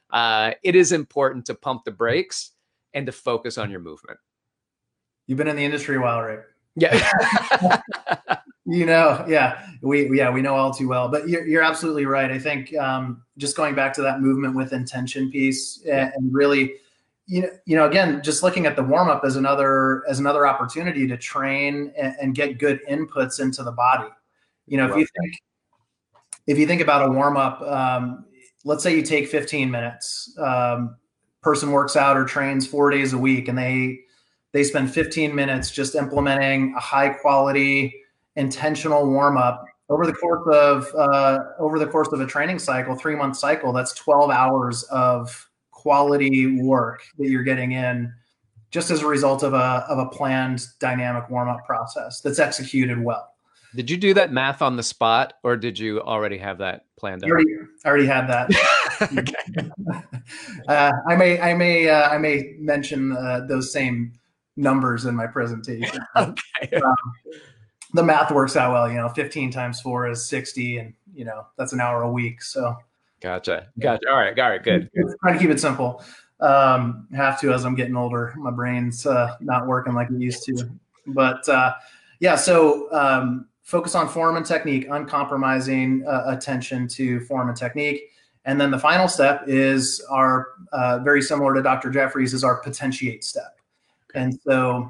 [0.09, 2.51] Uh, it is important to pump the brakes
[2.93, 4.19] and to focus on your movement.
[5.27, 6.39] You've been in the industry a while, right?
[6.75, 7.11] Yeah.
[8.69, 11.09] you know, yeah, we yeah we know all too well.
[11.09, 12.29] But you're you're absolutely right.
[12.29, 16.75] I think um, just going back to that movement with intention piece and, and really,
[17.25, 20.45] you know, you know, again, just looking at the warm up as another as another
[20.45, 24.09] opportunity to train and, and, get good inputs into the body.
[24.67, 25.41] You know, if you think
[26.45, 28.25] if you think about a warm up, um,
[28.65, 30.37] let's say you take 15 minutes.
[30.37, 30.95] Um,
[31.41, 34.01] person works out or trains four days a week, and they
[34.51, 37.95] they spend 15 minutes just implementing a high quality
[38.39, 42.95] intentional warm up over the course of uh, over the course of a training cycle,
[42.95, 43.73] three month cycle.
[43.73, 48.13] That's 12 hours of quality work that you're getting in
[48.71, 53.01] just as a result of a of a planned dynamic warm up process that's executed
[53.01, 53.33] well.
[53.75, 57.23] Did you do that math on the spot, or did you already have that planned
[57.23, 57.27] out?
[57.27, 58.49] I already, I already had that.
[60.67, 64.13] uh, I may, I may, uh, I may mention uh, those same
[64.59, 65.99] numbers in my presentation.
[66.15, 66.77] okay.
[66.83, 66.95] Um,
[67.93, 68.89] the math works out well.
[68.89, 72.41] You know, 15 times four is 60, and you know that's an hour a week.
[72.41, 72.75] So.
[73.21, 73.67] Gotcha.
[73.79, 74.09] Gotcha.
[74.09, 74.37] All right.
[74.39, 74.63] All right.
[74.63, 74.89] Good.
[75.21, 76.03] Trying to keep it simple.
[76.39, 78.33] Um, have to as I'm getting older.
[78.37, 80.69] My brain's uh, not working like it used to.
[81.05, 81.73] But uh,
[82.21, 88.03] yeah, so um, focus on form and technique, uncompromising uh, attention to form and technique.
[88.45, 91.89] And then the final step is our uh, very similar to Dr.
[91.89, 93.59] Jeffreys is our potentiate step.
[94.15, 94.89] And so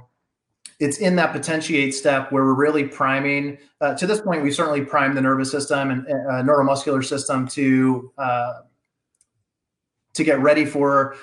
[0.80, 3.58] it's in that potentiate step where we're really priming.
[3.82, 8.12] Uh, to this point, we've certainly primed the nervous system and uh, neuromuscular system to
[8.18, 8.54] uh,
[10.14, 11.16] to get ready for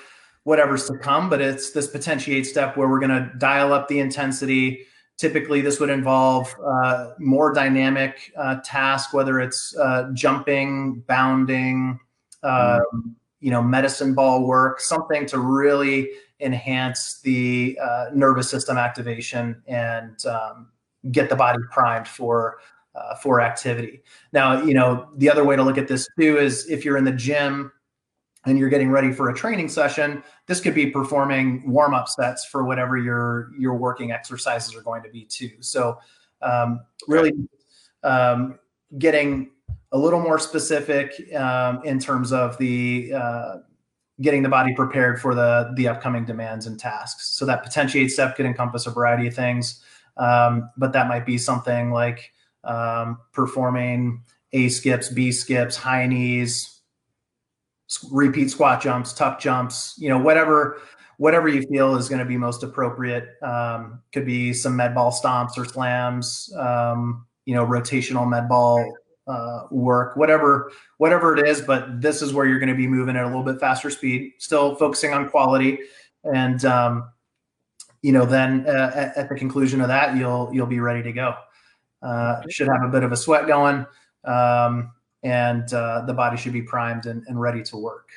[0.43, 1.29] whatever's to come.
[1.29, 4.85] But it's this potentiate step where we're going to dial up the intensity.
[5.17, 11.99] Typically, this would involve uh, more dynamic uh, task, whether it's uh, jumping, bounding,
[12.43, 13.09] mm-hmm.
[13.39, 20.25] You know, medicine ball work, something to really enhance the uh, nervous system activation and
[20.25, 20.69] um,
[21.11, 22.59] get the body primed for
[22.95, 24.01] uh, for activity.
[24.33, 27.03] Now, you know, the other way to look at this too is if you're in
[27.03, 27.71] the gym
[28.45, 32.45] and you're getting ready for a training session, this could be performing warm up sets
[32.45, 35.51] for whatever your your working exercises are going to be too.
[35.59, 35.99] So,
[36.41, 37.33] um, really
[38.03, 38.57] um,
[38.97, 39.51] getting
[39.91, 43.55] a little more specific um, in terms of the uh,
[44.21, 47.29] getting the body prepared for the the upcoming demands and tasks.
[47.29, 49.83] So that potentiate step could encompass a variety of things,
[50.17, 52.31] um, but that might be something like
[52.63, 54.23] um, performing
[54.53, 56.81] A skips, B skips, high knees,
[58.11, 60.81] repeat squat jumps, tuck jumps, you know, whatever
[61.17, 63.29] whatever you feel is going to be most appropriate.
[63.41, 68.93] Um, could be some med ball stomps or slams, um, you know, rotational med ball
[69.27, 71.61] uh, work, whatever whatever it is.
[71.61, 74.33] But this is where you're going to be moving at a little bit faster speed,
[74.37, 75.79] still focusing on quality,
[76.23, 77.09] and um,
[78.01, 81.11] you know, then uh, at, at, the conclusion of that, you'll you'll be ready to
[81.11, 81.35] go.
[82.01, 83.85] Uh, should have a bit of a sweat going,
[84.23, 84.91] um,
[85.23, 88.09] and uh, the body should be primed and, and ready to work.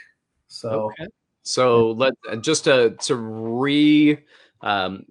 [0.48, 0.90] So.
[0.90, 1.08] Okay.
[1.42, 4.18] So let just to to re
[4.60, 5.06] um,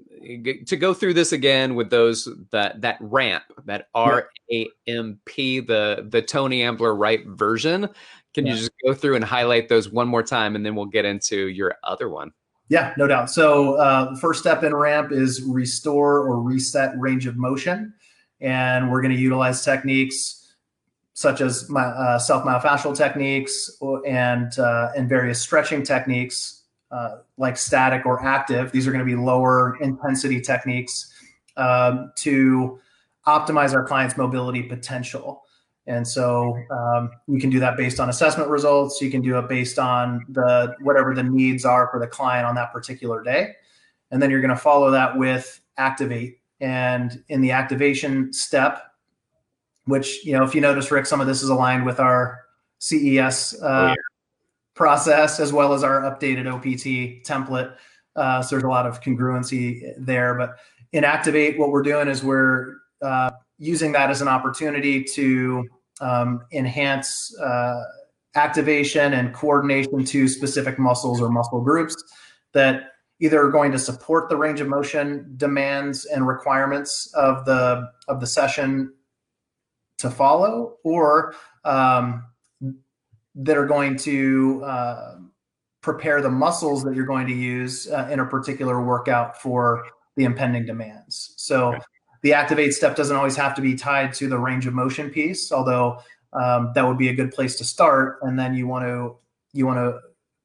[0.66, 5.60] to go through this again with those that that ramp that R A M P
[5.60, 7.90] the the Tony Ambler Wright version.
[8.34, 8.54] Can yeah.
[8.54, 11.48] you just go through and highlight those one more time, and then we'll get into
[11.48, 12.32] your other one.
[12.70, 13.32] Yeah, no doubt.
[13.32, 17.94] So uh, first step in ramp is restore or reset range of motion,
[18.40, 20.36] and we're going to utilize techniques
[21.14, 23.70] such as my, uh, self myofascial techniques
[24.08, 26.59] and uh, and various stretching techniques
[26.92, 28.72] uh, like static or active.
[28.72, 31.14] These are going to be lower intensity techniques
[31.58, 32.80] um, to
[33.28, 35.44] optimize our client's mobility potential.
[35.88, 39.02] And so um, you can do that based on assessment results.
[39.02, 42.56] You can do it based on the whatever the needs are for the client on
[42.56, 43.54] that particular day.
[44.12, 46.40] And then you're going to follow that with activate.
[46.60, 48.84] And in the activation step,
[49.86, 52.42] which you know, if you notice, Rick, some of this is aligned with our
[52.80, 54.09] CES uh, oh, yeah
[54.80, 57.76] process as well as our updated OPT template.
[58.16, 60.34] Uh, so there's a lot of congruency there.
[60.36, 60.56] But
[60.94, 65.68] in Activate, what we're doing is we're uh, using that as an opportunity to
[66.00, 67.84] um, enhance uh,
[68.36, 72.02] activation and coordination to specific muscles or muscle groups
[72.54, 77.86] that either are going to support the range of motion demands and requirements of the
[78.08, 78.94] of the session
[79.98, 82.24] to follow, or um,
[83.40, 85.16] that are going to uh,
[85.82, 90.26] prepare the muscles that you're going to use uh, in a particular workout for the
[90.26, 91.34] impending demands.
[91.38, 91.78] So
[92.22, 95.52] the activate step doesn't always have to be tied to the range of motion piece,
[95.52, 96.00] although
[96.34, 98.20] um, that would be a good place to start.
[98.22, 99.18] And then you want to
[99.54, 100.00] you want to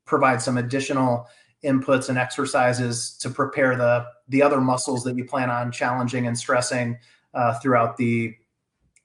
[0.07, 1.27] provide some additional
[1.65, 6.39] inputs and exercises to prepare the the other muscles that you plan on challenging and
[6.39, 6.97] stressing
[7.35, 8.35] uh, throughout the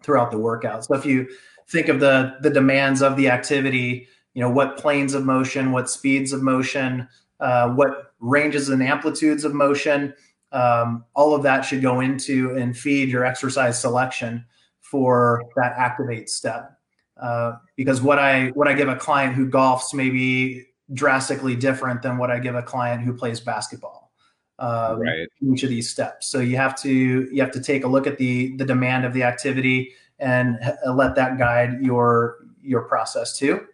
[0.04, 0.86] throughout the workout.
[0.86, 1.28] So if you
[1.70, 5.90] think of the the demands of the activity you know what planes of motion what
[5.90, 7.08] speeds of motion
[7.40, 10.14] uh, what ranges and amplitudes of motion
[10.52, 14.46] um, all of that should go into and feed your exercise selection
[14.82, 16.76] for that activate step.
[17.22, 22.02] Uh, because what i what i give a client who golfs may be drastically different
[22.02, 24.10] than what i give a client who plays basketball
[24.60, 25.28] um, right.
[25.42, 26.30] each of these steps.
[26.30, 26.90] So you have to
[27.32, 30.60] you have to take a look at the the demand of the activity and
[30.94, 33.66] let that guide your your process too.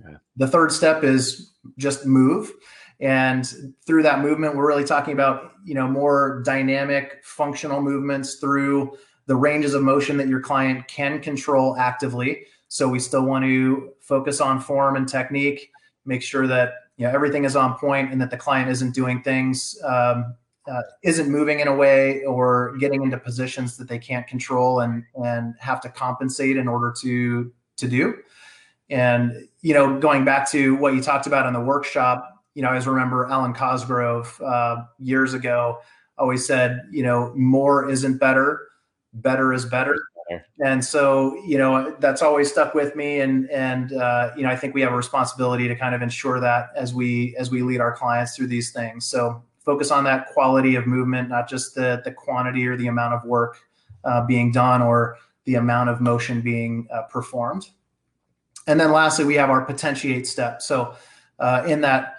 [0.00, 0.16] Yeah.
[0.36, 2.52] The third step is just move.
[3.00, 8.96] And through that movement, we're really talking about, you know, more dynamic functional movements through
[9.26, 12.44] the ranges of motion that your client can control actively.
[12.68, 15.70] So we still want to focus on form and technique,
[16.04, 19.22] make sure that you know everything is on point and that the client isn't doing
[19.22, 20.34] things um,
[20.70, 25.04] uh, isn't moving in a way or getting into positions that they can't control and
[25.24, 28.14] and have to compensate in order to to do.
[28.90, 32.68] And you know going back to what you talked about in the workshop you know
[32.68, 35.78] i always remember Alwyn Cosgrove uh, years ago
[36.18, 38.68] always said you know more isn't better
[39.14, 39.96] better is better.
[40.64, 44.56] And so you know that's always stuck with me and and uh, you know i
[44.56, 47.80] think we have a responsibility to kind of ensure that as we as we lead
[47.80, 49.04] our clients through these things.
[49.04, 53.14] So focus on that quality of movement, not just the the quantity or the amount
[53.14, 53.58] of work
[54.04, 57.66] uh, being done or the amount of motion being uh, performed.
[58.66, 60.62] And then lastly, we have our potentiate step.
[60.62, 60.94] So
[61.38, 62.16] uh, in that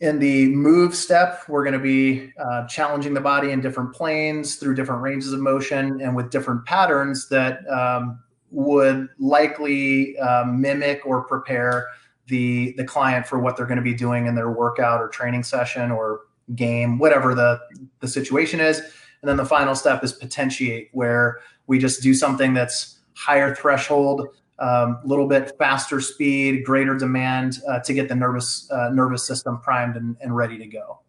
[0.00, 4.56] in the move step, we're going to be uh, challenging the body in different planes
[4.56, 8.18] through different ranges of motion and with different patterns that um,
[8.50, 11.86] would likely uh, mimic or prepare
[12.26, 15.42] the the client for what they're going to be doing in their workout or training
[15.42, 16.22] session or
[16.54, 17.60] game, whatever the,
[18.00, 18.78] the situation is.
[18.78, 24.28] And then the final step is potentiate, where we just do something that's higher threshold,
[24.58, 29.26] a um, little bit faster speed, greater demand uh, to get the nervous uh, nervous
[29.26, 31.00] system primed and, and ready to go.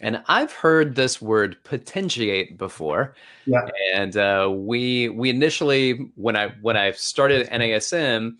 [0.00, 3.14] And I've heard this word potentiate before.
[3.46, 3.68] Yeah.
[3.94, 8.36] And uh, we we initially when I when I started NASM,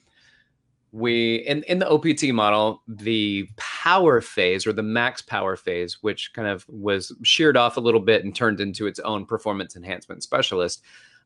[0.92, 6.32] we in in the OPT model, the power phase or the max power phase, which
[6.34, 10.22] kind of was sheared off a little bit and turned into its own performance enhancement
[10.22, 10.82] specialist.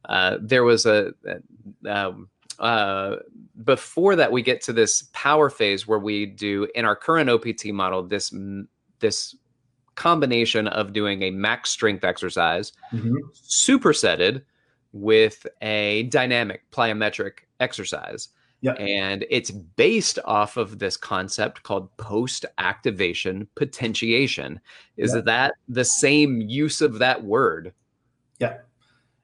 [0.08, 1.12] Uh, there was a,
[1.88, 2.28] um,
[2.60, 3.16] uh,
[3.64, 7.66] before that we get to this power phase where we do in our current OPT
[7.66, 8.32] model this
[9.00, 9.34] this
[9.96, 13.16] combination of doing a max strength exercise mm-hmm.
[13.34, 14.42] supersetted
[14.92, 18.28] with a dynamic plyometric exercise
[18.62, 18.76] Yep.
[18.80, 24.60] And it's based off of this concept called post activation potentiation.
[24.96, 25.24] Is yep.
[25.26, 27.72] that the same use of that word?
[28.40, 28.58] Yeah,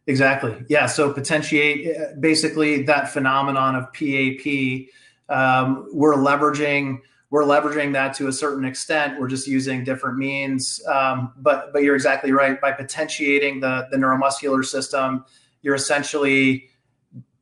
[0.07, 0.65] exactly.
[0.69, 0.87] Yeah.
[0.87, 4.89] So, potentiate uh, basically that phenomenon of PAP.
[5.29, 7.01] Um, we're leveraging
[7.33, 9.19] we're leveraging that to a certain extent.
[9.19, 10.85] We're just using different means.
[10.87, 12.61] Um, but but you're exactly right.
[12.61, 15.25] By potentiating the the neuromuscular system,
[15.63, 16.69] you're essentially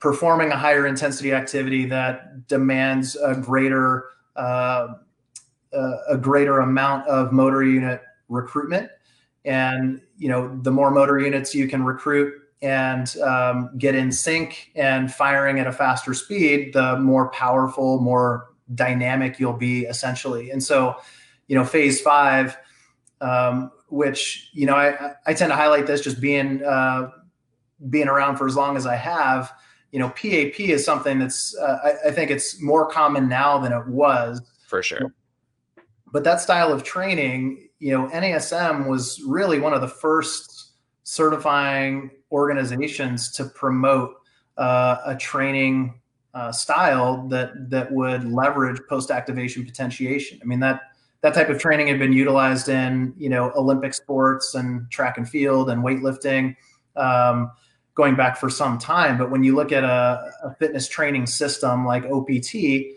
[0.00, 4.88] performing a higher intensity activity that demands a greater uh,
[5.72, 8.90] a greater amount of motor unit recruitment.
[9.44, 14.70] And you know the more motor units you can recruit and um, get in sync
[14.74, 20.50] and firing at a faster speed the more powerful more dynamic you'll be essentially.
[20.50, 20.96] And so
[21.48, 22.56] you know phase five
[23.20, 27.10] um, which you know I, I tend to highlight this just being uh,
[27.88, 29.50] being around for as long as i have
[29.92, 33.72] you know, PAP is something that's uh, I, I, think it's more common now than
[33.72, 35.12] it was for sure.
[36.12, 40.72] But that style of training, you know, NASM was really one of the first
[41.02, 44.14] certifying organizations to promote
[44.56, 46.00] uh, a training
[46.34, 50.38] uh, style that that would leverage post activation potentiation.
[50.42, 50.82] I mean that
[51.22, 55.28] that type of training had been utilized in you know Olympic sports and track and
[55.28, 56.54] field and weightlifting.
[56.96, 57.50] Um,
[58.00, 59.18] going back for some time.
[59.18, 62.96] But when you look at a, a fitness training system like OPT,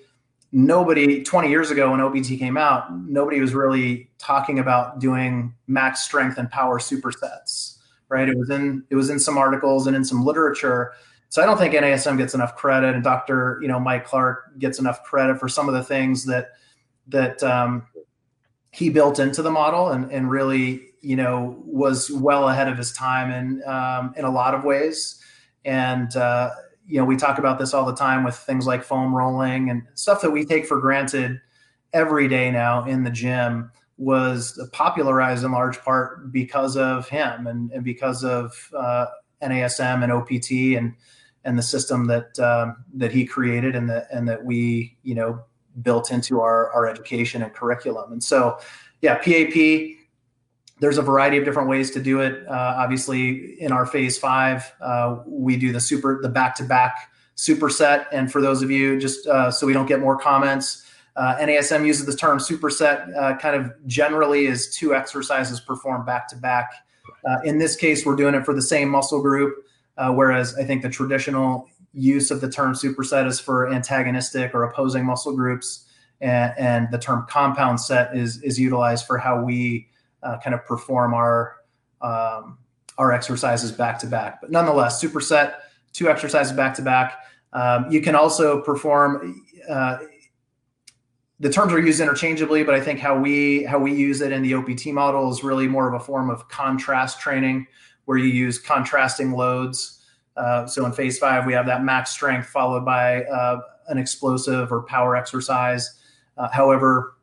[0.53, 6.03] nobody 20 years ago when OPT came out, nobody was really talking about doing max
[6.05, 8.29] strength and power supersets, right?
[8.29, 10.93] It was in it was in some articles and in some literature.
[11.27, 13.59] So I don't think NASM gets enough credit, and Dr.
[13.61, 16.51] You know Mike Clark gets enough credit for some of the things that
[17.07, 17.87] that um,
[18.71, 22.93] he built into the model and, and really you know, was well ahead of his
[22.93, 25.21] time in um, in a lot of ways.
[25.65, 26.49] And uh,
[26.87, 29.83] you know, we talk about this all the time with things like foam rolling and
[29.93, 31.39] stuff that we take for granted
[31.91, 37.71] every day now in the gym was popularized in large part because of him and,
[37.71, 39.05] and because of uh,
[39.41, 40.95] NASM and OPT and
[41.45, 45.43] and the system that um, that he created and that and that we you know
[45.81, 48.11] built into our our education and curriculum.
[48.11, 48.57] And so,
[49.01, 49.97] yeah, PAP
[50.79, 52.45] there's a variety of different ways to do it.
[52.47, 57.11] Uh, obviously, in our phase five, uh, we do the super, the back to back
[57.37, 58.05] superset.
[58.11, 61.85] And for those of you, just uh, so we don't get more comments, uh, NASM
[61.85, 66.71] uses the term superset uh, kind of generally as two exercises performed back to back.
[67.25, 69.65] Uh, in this case, we're doing it for the same muscle group,
[69.95, 75.05] whereas I think the traditional use of the term superset is for antagonistic or opposing
[75.05, 75.85] muscle groups,
[76.21, 79.87] and, and the term compound set is is utilized for how we
[80.23, 81.57] uh, kind of perform our
[82.01, 82.57] um,
[82.97, 84.41] our exercises back to back.
[84.41, 85.55] But nonetheless, superset
[85.93, 87.19] two exercises back to back.
[87.53, 89.43] Um, you can also perform.
[89.69, 89.97] Uh,
[91.39, 94.41] the terms are used interchangeably, but I think how we how we use it in
[94.41, 97.67] the OPT model is really more of a form of contrast training,
[98.05, 99.99] where you use contrasting loads.
[100.35, 104.71] Uh, so in phase five, we have that max strength followed by uh, an explosive
[104.71, 105.99] or power exercise.
[106.37, 107.15] Uh, however,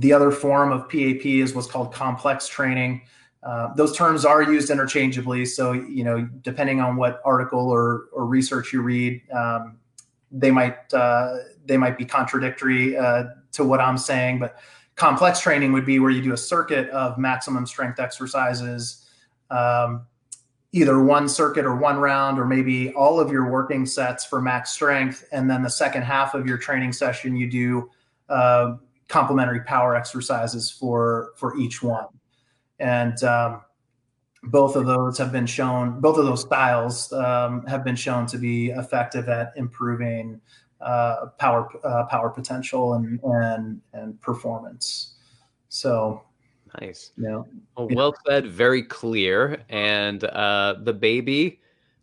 [0.00, 3.02] the other form of PAP is what's called complex training.
[3.42, 5.44] Uh, those terms are used interchangeably.
[5.44, 9.78] So, you know, depending on what article or, or research you read, um,
[10.32, 11.36] they might uh,
[11.66, 14.38] they might be contradictory uh, to what I'm saying.
[14.38, 14.58] But
[14.96, 19.06] complex training would be where you do a circuit of maximum strength exercises,
[19.50, 20.06] um,
[20.72, 24.70] either one circuit or one round, or maybe all of your working sets for max
[24.70, 27.90] strength, and then the second half of your training session you do
[28.30, 28.76] uh,
[29.10, 32.06] complementary power exercises for for each one.
[32.78, 33.60] And um,
[34.44, 38.38] both of those have been shown both of those styles um, have been shown to
[38.38, 40.40] be effective at improving
[40.80, 45.16] uh, power uh, power potential and and and performance.
[45.68, 46.22] So
[46.80, 47.12] nice.
[47.18, 47.42] yeah.
[47.76, 49.62] Well, well said very clear.
[49.68, 51.60] And uh, the baby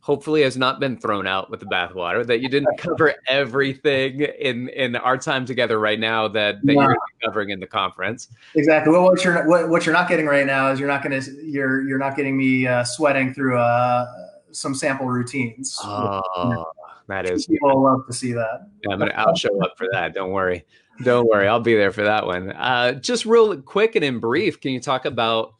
[0.07, 4.69] hopefully has not been thrown out with the bathwater that you didn't cover everything in
[4.69, 9.03] in our time together right now that, that you're covering in the conference exactly well
[9.03, 11.97] what you're what, what you're not getting right now is you're not to you're you're
[11.97, 14.05] not getting me uh, sweating through uh,
[14.51, 16.65] some sample routines oh,
[17.07, 18.69] That is people love to see that.
[18.85, 20.13] Yeah, I'm gonna I'll show up for that.
[20.13, 20.65] Don't worry.
[21.03, 21.47] Don't worry.
[21.47, 22.51] I'll be there for that one.
[22.51, 25.53] Uh, just real quick and in brief, can you talk about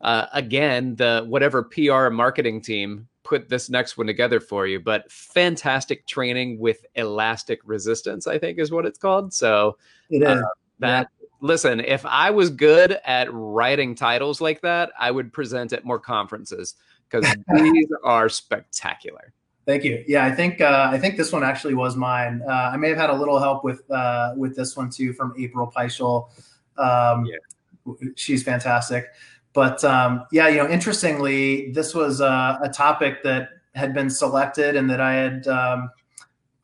[0.00, 4.80] uh, again the whatever PR marketing team put this next one together for you?
[4.80, 9.32] But fantastic training with elastic resistance, I think is what it's called.
[9.32, 9.76] So
[10.10, 10.28] it is.
[10.28, 10.42] Uh,
[10.80, 11.26] that yeah.
[11.40, 15.98] listen, if I was good at writing titles like that, I would present at more
[15.98, 16.74] conferences
[17.08, 19.32] because these are spectacular.
[19.66, 20.04] Thank you.
[20.06, 22.42] Yeah, I think uh, I think this one actually was mine.
[22.46, 25.32] Uh, I may have had a little help with uh, with this one too from
[25.38, 26.28] April Peischel.
[26.76, 27.36] Um, yeah.
[28.16, 29.06] She's fantastic.
[29.54, 34.76] But um, yeah, you know, interestingly, this was uh, a topic that had been selected
[34.76, 35.90] and that I had um,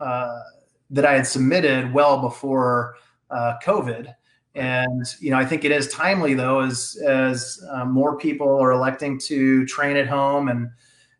[0.00, 0.40] uh,
[0.90, 2.96] that I had submitted well before
[3.30, 4.12] uh, COVID.
[4.56, 9.18] And you know, I think it is timely though, as as more people are electing
[9.20, 10.70] to train at home and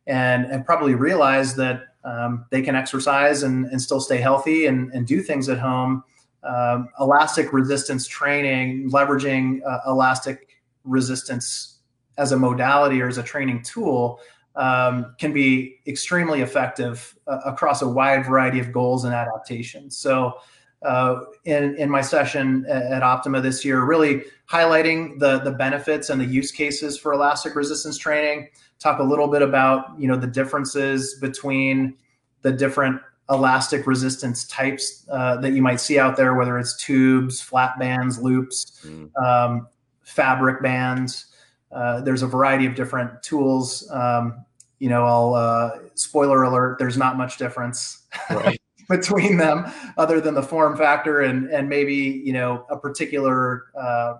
[0.07, 4.93] and, and probably realize that um, they can exercise and, and still stay healthy and,
[4.93, 6.03] and do things at home.
[6.43, 10.50] Um, elastic resistance training, leveraging uh, elastic
[10.85, 11.79] resistance
[12.19, 14.21] as a modality or as a training tool
[14.57, 19.97] um, can be extremely effective uh, across a wide variety of goals and adaptations.
[19.97, 20.35] So,
[20.83, 26.21] uh, in in my session at Optima this year, really highlighting the the benefits and
[26.21, 30.27] the use cases for elastic resistance training, talk a little bit about you know the
[30.27, 31.97] differences between
[32.43, 33.01] the different
[33.31, 38.19] elastic resistance types uh, that you might see out there, whether it's tubes, flat bands,
[38.19, 39.11] loops, mm.
[39.25, 39.69] um,
[40.11, 41.27] fabric bands.
[41.73, 43.89] Uh, there's a variety of different tools.
[43.91, 44.45] Um,
[44.79, 46.79] you know, I'll uh, spoiler alert.
[46.79, 48.61] There's not much difference right.
[48.89, 54.15] between them, other than the form factor and and maybe you know a particular uh,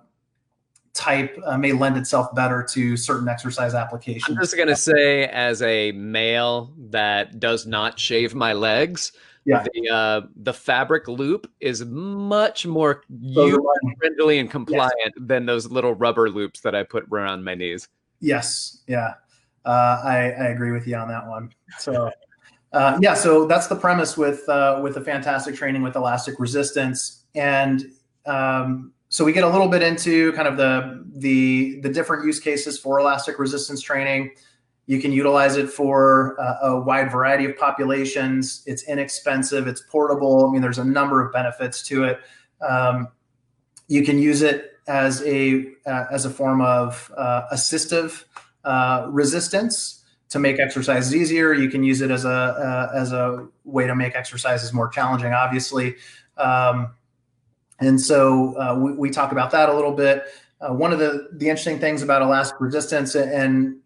[0.93, 4.37] type uh, may lend itself better to certain exercise applications.
[4.37, 9.13] I'm just going to say, as a male that does not shave my legs,
[9.45, 9.65] yeah.
[9.73, 13.59] the uh, the fabric loop is much more user
[13.99, 15.13] friendly and compliant yes.
[15.17, 17.89] than those little rubber loops that I put around my knees.
[18.21, 19.15] Yes, yeah,
[19.65, 21.51] uh, I, I agree with you on that one.
[21.79, 22.11] So.
[22.73, 27.25] Uh, yeah, so that's the premise with uh, with the fantastic training with elastic resistance,
[27.35, 27.85] and
[28.27, 32.39] um, so we get a little bit into kind of the the the different use
[32.39, 34.31] cases for elastic resistance training.
[34.91, 38.65] You can utilize it for uh, a wide variety of populations.
[38.67, 39.69] It's inexpensive.
[39.69, 40.49] It's portable.
[40.49, 42.19] I mean, there's a number of benefits to it.
[42.61, 43.07] Um,
[43.87, 48.25] you can use it as a uh, as a form of uh, assistive
[48.65, 51.53] uh, resistance to make exercises easier.
[51.53, 55.33] You can use it as a uh, as a way to make exercises more challenging.
[55.33, 55.95] Obviously.
[56.37, 56.95] Um,
[57.79, 60.25] and so uh, we, we, talk about that a little bit.
[60.59, 63.77] One of the, the interesting things about elastic resistance, and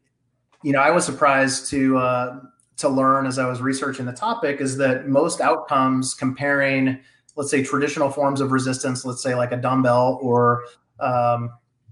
[0.64, 2.40] you know, I was surprised to uh,
[2.78, 6.98] to learn as I was researching the topic, is that most outcomes comparing,
[7.36, 10.64] let's say, traditional forms of resistance, let's say like a dumbbell or
[11.00, 11.50] um,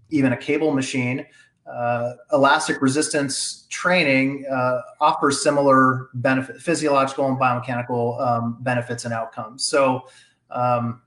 [0.08, 1.26] even a cable machine,
[1.70, 9.64] uh, elastic resistance training uh, offers similar benefit, physiological and biomechanical um, benefits and outcomes.
[9.66, 10.08] So.
[10.50, 11.02] Um,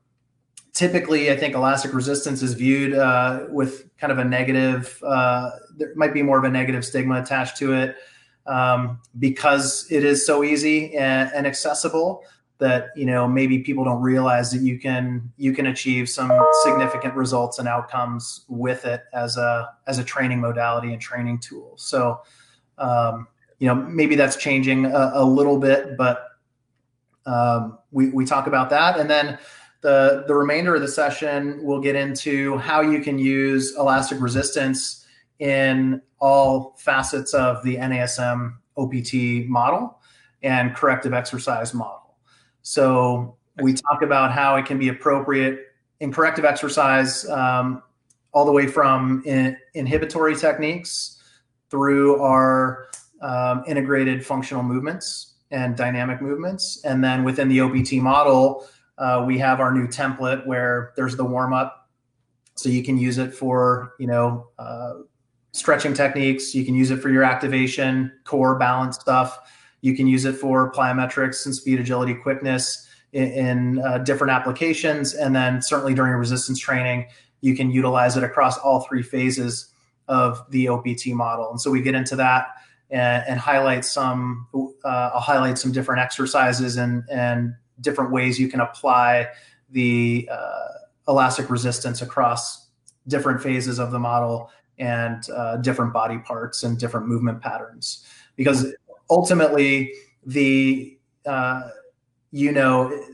[0.75, 5.01] typically, I think elastic resistance is viewed uh, with kind of a negative.
[5.03, 7.95] Uh, there might be more of a negative stigma attached to it
[8.45, 12.21] um, because it is so easy and, and, accessible
[12.57, 16.31] that you know maybe people don't realize that you can you can achieve some
[16.63, 21.73] significant results and outcomes with it as a as a training modality and training tool.
[21.77, 22.19] So.
[22.77, 26.27] Um, you know, maybe that's changing a, a little bit, but
[27.25, 28.99] um, we, we talk about that.
[28.99, 29.39] And then
[29.85, 35.05] the, the remainder of the session, we'll get into how you can use elastic resistance
[35.37, 39.99] in all facets of the NASM OPT model
[40.41, 42.15] and corrective exercise model.
[42.63, 45.67] So we talk about how it can be appropriate
[45.99, 47.83] in corrective exercise, um,
[48.33, 51.21] all the way from in, inhibitory techniques
[51.69, 52.87] through our
[53.21, 56.83] um, integrated functional movements and dynamic movements.
[56.83, 58.67] And then within the OPT model,
[58.97, 61.89] uh, we have our new template where there's the warm up,
[62.55, 64.93] so you can use it for you know uh,
[65.51, 66.55] stretching techniques.
[66.55, 69.37] You can use it for your activation, core balance stuff.
[69.81, 75.13] You can use it for plyometrics and speed, agility, quickness in, in uh, different applications,
[75.13, 77.07] and then certainly during resistance training,
[77.41, 79.71] you can utilize it across all three phases
[80.07, 81.49] of the OPT model.
[81.51, 82.47] And so we get into that
[82.89, 84.47] and, and highlight some.
[84.53, 89.27] Uh, I'll highlight some different exercises and and different ways you can apply
[89.69, 90.67] the uh,
[91.07, 92.69] elastic resistance across
[93.07, 98.05] different phases of the model and uh, different body parts and different movement patterns.
[98.35, 98.73] Because
[99.09, 99.93] ultimately,
[100.25, 101.69] the uh,
[102.31, 103.05] you know,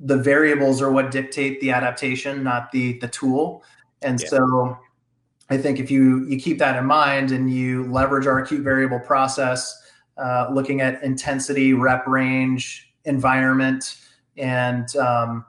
[0.00, 3.62] the variables are what dictate the adaptation, not the the tool.
[4.02, 4.28] And yeah.
[4.28, 4.78] so
[5.50, 9.00] I think if you you keep that in mind and you leverage our acute variable
[9.00, 9.80] process,
[10.16, 13.96] uh, looking at intensity, rep range, environment,
[14.36, 15.44] and um,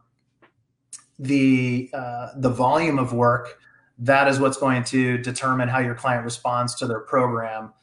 [1.20, 3.60] the uh, the volume of work,
[4.00, 7.74] that is what's going to determine how your client responds to their program.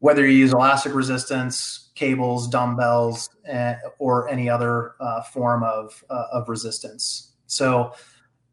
[0.00, 6.24] Whether you use elastic resistance, cables, dumbbells, uh, or any other uh, form of uh,
[6.32, 7.32] of resistance.
[7.46, 7.94] So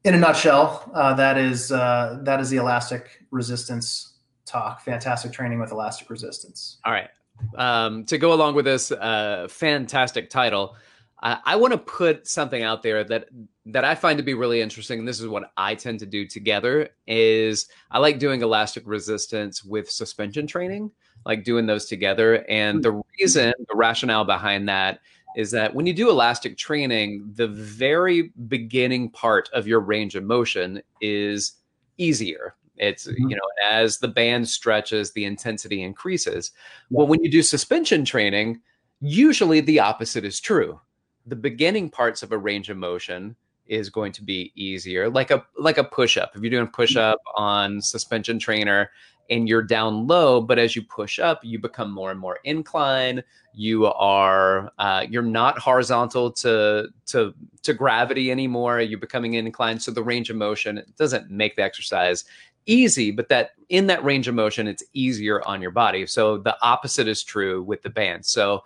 [0.03, 4.13] in a nutshell, uh, that is uh, that is the elastic resistance
[4.45, 4.81] talk.
[4.81, 6.77] Fantastic training with elastic resistance.
[6.85, 7.09] All right.
[7.55, 10.75] Um, to go along with this uh, fantastic title,
[11.21, 13.27] I want to put something out there that
[13.65, 14.99] that I find to be really interesting.
[14.99, 16.89] And this is what I tend to do together.
[17.07, 20.91] Is I like doing elastic resistance with suspension training,
[21.25, 22.45] like doing those together.
[22.49, 22.81] And hmm.
[22.81, 24.99] the reason, the rationale behind that
[25.35, 30.23] is that when you do elastic training, the very beginning part of your range of
[30.23, 31.53] motion is
[31.97, 32.55] easier.
[32.79, 33.29] It's, mm-hmm.
[33.29, 36.51] you know, as the band stretches, the intensity increases.
[36.89, 36.97] Yeah.
[36.97, 38.61] Well, when you do suspension training,
[39.01, 40.79] usually the opposite is true.
[41.27, 43.35] The beginning parts of a range of motion
[43.69, 46.95] is going to be easier like a like a push up if you're doing push
[46.95, 48.89] up on suspension trainer
[49.29, 53.23] and you're down low but as you push up you become more and more incline
[53.53, 59.91] you are uh, you're not horizontal to to to gravity anymore you're becoming inclined so
[59.91, 62.25] the range of motion doesn't make the exercise
[62.69, 66.05] easy but that in that range of motion it's easier on your body.
[66.05, 68.25] So the opposite is true with the band.
[68.25, 68.63] So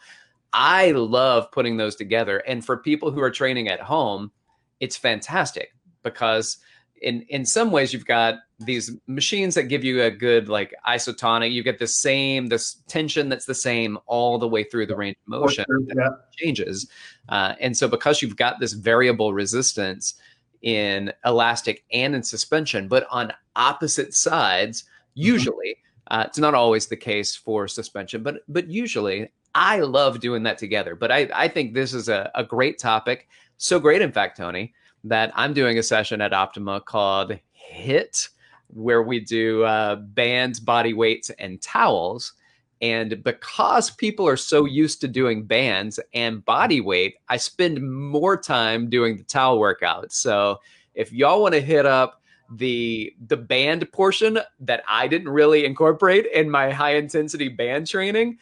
[0.55, 2.37] i love putting those together.
[2.39, 4.31] And for people who are training at home
[4.79, 5.73] it's fantastic
[6.03, 6.57] because
[7.01, 11.51] in in some ways you've got these machines that give you a good like isotonic
[11.51, 15.17] you get the same this tension that's the same all the way through the range
[15.27, 15.65] of motion.
[15.95, 16.09] yeah.
[16.35, 16.89] changes.
[17.29, 20.15] Uh, and so because you've got this variable resistance
[20.63, 25.27] in elastic and in suspension but on opposite sides mm-hmm.
[25.27, 30.43] usually uh, it's not always the case for suspension but but usually i love doing
[30.43, 34.11] that together but i i think this is a, a great topic so great in
[34.11, 38.29] fact tony that I'm doing a session at Optima called HIT,
[38.67, 42.33] where we do uh, bands, body weights, and towels.
[42.81, 48.35] And because people are so used to doing bands and body weight, I spend more
[48.35, 50.11] time doing the towel workout.
[50.11, 50.59] So
[50.93, 52.21] if y'all want to hit up
[52.51, 58.37] the the band portion that I didn't really incorporate in my high intensity band training,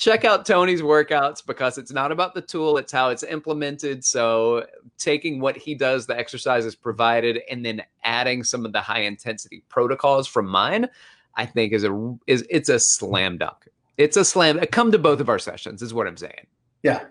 [0.00, 4.04] check out Tony's workouts because it's not about the tool, it's how it's implemented.
[4.04, 4.66] So,
[4.98, 9.62] taking what he does, the exercises provided, and then adding some of the high intensity
[9.68, 10.88] protocols from mine,
[11.36, 13.68] I think is a is it's a slam dunk.
[13.96, 14.58] It's a slam.
[14.72, 16.46] Come to both of our sessions, is what I'm saying.
[16.82, 17.04] Yeah.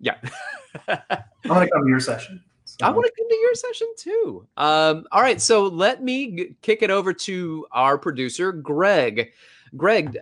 [0.00, 0.16] Yeah.
[0.88, 2.42] I want to come to your session.
[2.64, 2.86] So.
[2.86, 4.46] I want to come to your session too.
[4.56, 9.32] Um, all right, so let me g- kick it over to our producer, Greg.
[9.76, 10.18] Greg,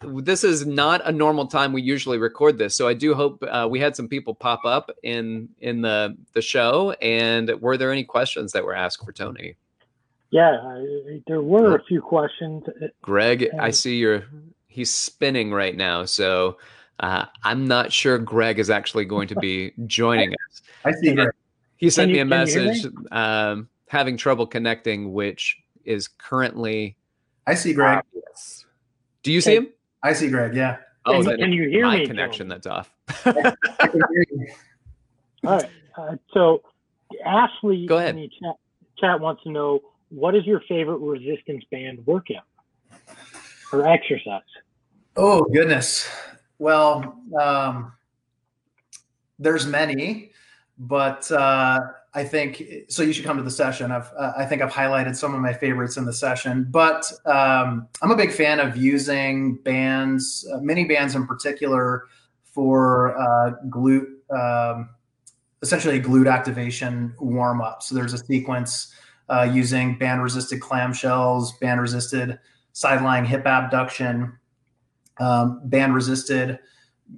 [0.00, 3.66] this is not a normal time we usually record this so i do hope uh,
[3.68, 8.04] we had some people pop up in in the the show and were there any
[8.04, 9.56] questions that were asked for tony
[10.36, 10.82] yeah
[11.26, 12.64] there were a few questions
[13.02, 13.60] greg and...
[13.60, 14.24] i see you're
[14.68, 16.56] he's spinning right now so
[17.00, 21.30] uh, i'm not sure greg is actually going to be joining us i see greg.
[21.76, 22.90] he sent you, me a message me?
[23.12, 26.96] Um, having trouble connecting which is currently
[27.46, 28.64] i see greg yes
[29.22, 29.68] do you see him
[30.06, 30.54] I see Greg.
[30.54, 30.76] Yeah.
[31.04, 32.06] Oh, can, can you hear my me?
[32.06, 32.92] connection that's off.
[33.26, 33.34] All
[35.42, 35.70] right.
[35.96, 36.62] Uh, so
[37.24, 38.10] Ashley Go ahead.
[38.10, 38.56] in the chat,
[38.98, 42.44] chat wants to know what is your favorite resistance band workout
[43.72, 44.42] or exercise?
[45.16, 46.08] Oh goodness.
[46.58, 47.92] Well, um,
[49.38, 50.32] there's many,
[50.78, 51.80] but uh,
[52.14, 53.02] I think so.
[53.02, 53.90] You should come to the session.
[53.90, 57.88] I've uh, I think I've highlighted some of my favorites in the session, but um,
[58.00, 62.04] I'm a big fan of using bands, uh, mini bands in particular,
[62.44, 64.88] for uh, glute, um,
[65.60, 67.82] essentially glute activation warm up.
[67.82, 68.94] So there's a sequence
[69.28, 72.38] uh, using band resisted clamshells, band resisted
[72.72, 74.38] side lying hip abduction,
[75.18, 76.58] um, band resisted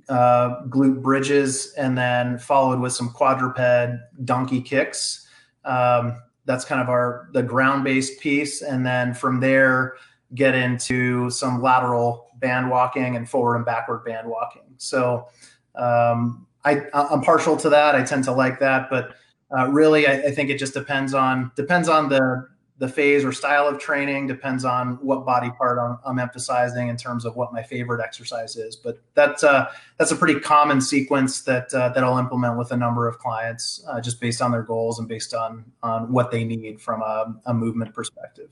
[0.09, 5.27] uh, glute bridges, and then followed with some quadruped donkey kicks.
[5.65, 9.97] Um, that's kind of our the ground based piece, and then from there
[10.35, 14.63] get into some lateral band walking and forward and backward band walking.
[14.77, 15.27] So
[15.75, 17.95] um, I, I'm partial to that.
[17.95, 19.15] I tend to like that, but
[19.57, 23.33] uh, really, I, I, think it just depends on depends on the the phase or
[23.33, 27.53] style of training depends on what body part I'm, I'm, emphasizing in terms of what
[27.53, 28.77] my favorite exercise is.
[28.77, 32.77] But that's uh, that's a pretty common sequence that uh, that I'll implement with a
[32.77, 36.45] number of clients, uh, just based on their goals and based on on what they
[36.45, 38.51] need from a, a movement perspective.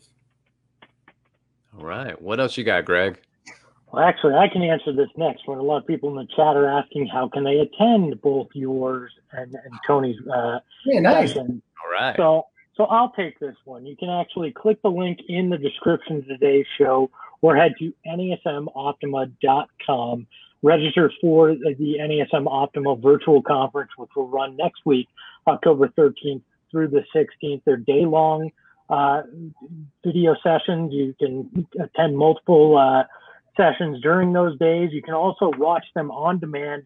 [1.79, 3.21] All right, what else you got, Greg?
[3.97, 5.49] Well, actually, I can answer this next.
[5.49, 8.49] When a lot of people in the chat are asking how can they attend both
[8.53, 11.31] yours and, and Tony's uh, yeah, nice.
[11.31, 11.63] session.
[11.83, 12.15] All right.
[12.15, 12.45] So
[12.77, 13.87] so I'll take this one.
[13.87, 17.95] You can actually click the link in the description of today's show or head to
[18.07, 20.27] nasmoptima.com.
[20.63, 25.09] Register for the NASM Optima virtual conference, which will run next week,
[25.47, 27.63] October 13th through the 16th.
[27.65, 28.51] They're day long
[28.91, 29.23] uh,
[30.05, 30.93] video sessions.
[30.93, 33.05] You can attend multiple uh,
[33.57, 34.91] sessions during those days.
[34.93, 36.85] You can also watch them on demand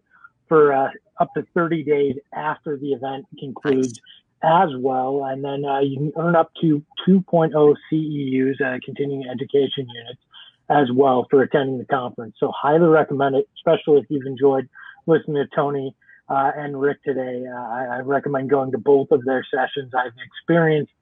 [0.49, 0.91] for uh,
[1.21, 4.01] up to 30 days after the event concludes
[4.43, 5.25] as well.
[5.25, 10.21] And then uh, you can earn up to 2.0 CEUs, uh, continuing education units,
[10.69, 12.37] as well for attending the conference.
[12.39, 14.69] So highly recommend it, especially if you've enjoyed
[15.07, 15.95] listening to Tony
[16.29, 17.45] uh, and Rick today.
[17.47, 19.93] Uh, I, I, recommend going to both of their sessions.
[19.95, 20.93] I've experienced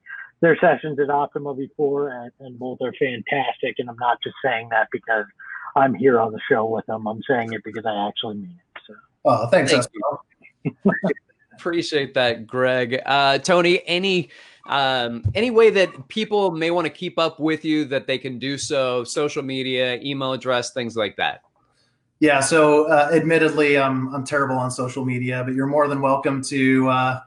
[0.41, 3.75] their sessions at Optima before, and, and both are fantastic.
[3.77, 5.25] And I'm not just saying that because
[5.75, 7.07] I'm here on the show with them.
[7.07, 8.81] I'm saying it because I actually mean it.
[8.87, 8.93] So.
[9.25, 9.71] Oh, thanks.
[9.71, 10.75] Thank
[11.53, 13.01] Appreciate that, Greg.
[13.05, 14.29] Uh, Tony, any
[14.67, 18.39] um, any way that people may want to keep up with you that they can
[18.39, 19.03] do so?
[19.03, 21.41] Social media, email address, things like that.
[22.19, 22.39] Yeah.
[22.39, 26.89] So, uh, admittedly, I'm I'm terrible on social media, but you're more than welcome to
[26.89, 27.19] uh,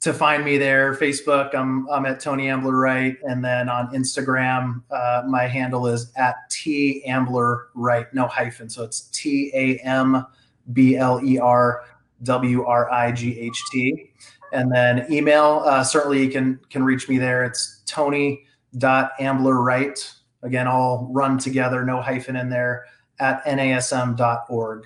[0.00, 0.94] to find me there.
[0.94, 6.10] Facebook, I'm I'm at Tony Ambler Wright, and then on Instagram, uh, my handle is
[6.16, 8.68] at T Ambler Wright, no hyphen.
[8.68, 10.26] So it's T A M
[10.72, 11.84] B L E R
[12.22, 14.10] W R I G H T.
[14.52, 17.44] And then email, uh, certainly you can can reach me there.
[17.44, 18.44] It's tony
[18.74, 20.12] ambler tony.amblerwright.
[20.42, 22.86] Again, all run together, no hyphen in there,
[23.18, 24.84] at nasm.org.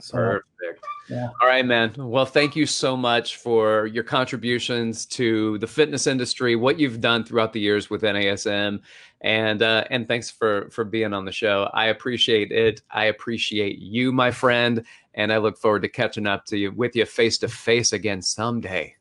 [0.00, 0.84] So, Perfect.
[1.08, 1.28] Yeah.
[1.40, 1.94] All right, man.
[1.96, 7.24] Well, thank you so much for your contributions to the fitness industry, what you've done
[7.24, 8.80] throughout the years with NASM,
[9.22, 11.70] and uh, and thanks for for being on the show.
[11.72, 12.82] I appreciate it.
[12.90, 14.84] I appreciate you, my friend,
[15.14, 18.20] and I look forward to catching up to you with you face to face again
[18.20, 18.94] someday.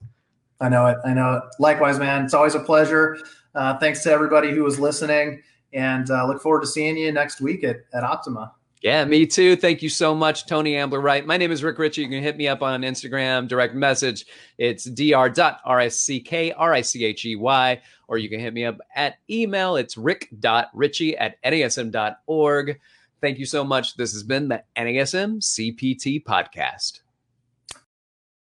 [0.62, 0.97] I know it.
[1.05, 1.43] I know it.
[1.60, 2.26] Likewise, man.
[2.26, 3.18] It's always a pleasure.
[3.53, 5.41] Uh, thanks to everybody who was listening,
[5.74, 8.53] and uh, look forward to seeing you next week at at Optima.
[8.82, 9.55] Yeah, me too.
[9.55, 11.25] Thank you so much, Tony Ambler Wright.
[11.25, 12.03] My name is Rick Richey.
[12.03, 14.25] You can hit me up on Instagram, direct message.
[14.59, 16.53] It's dr.rschey,
[18.07, 19.78] or you can hit me up at email.
[19.78, 22.80] It's rick.richey at nasm.org.
[23.19, 23.95] Thank you so much.
[23.97, 27.01] This has been the NASM CPT podcast.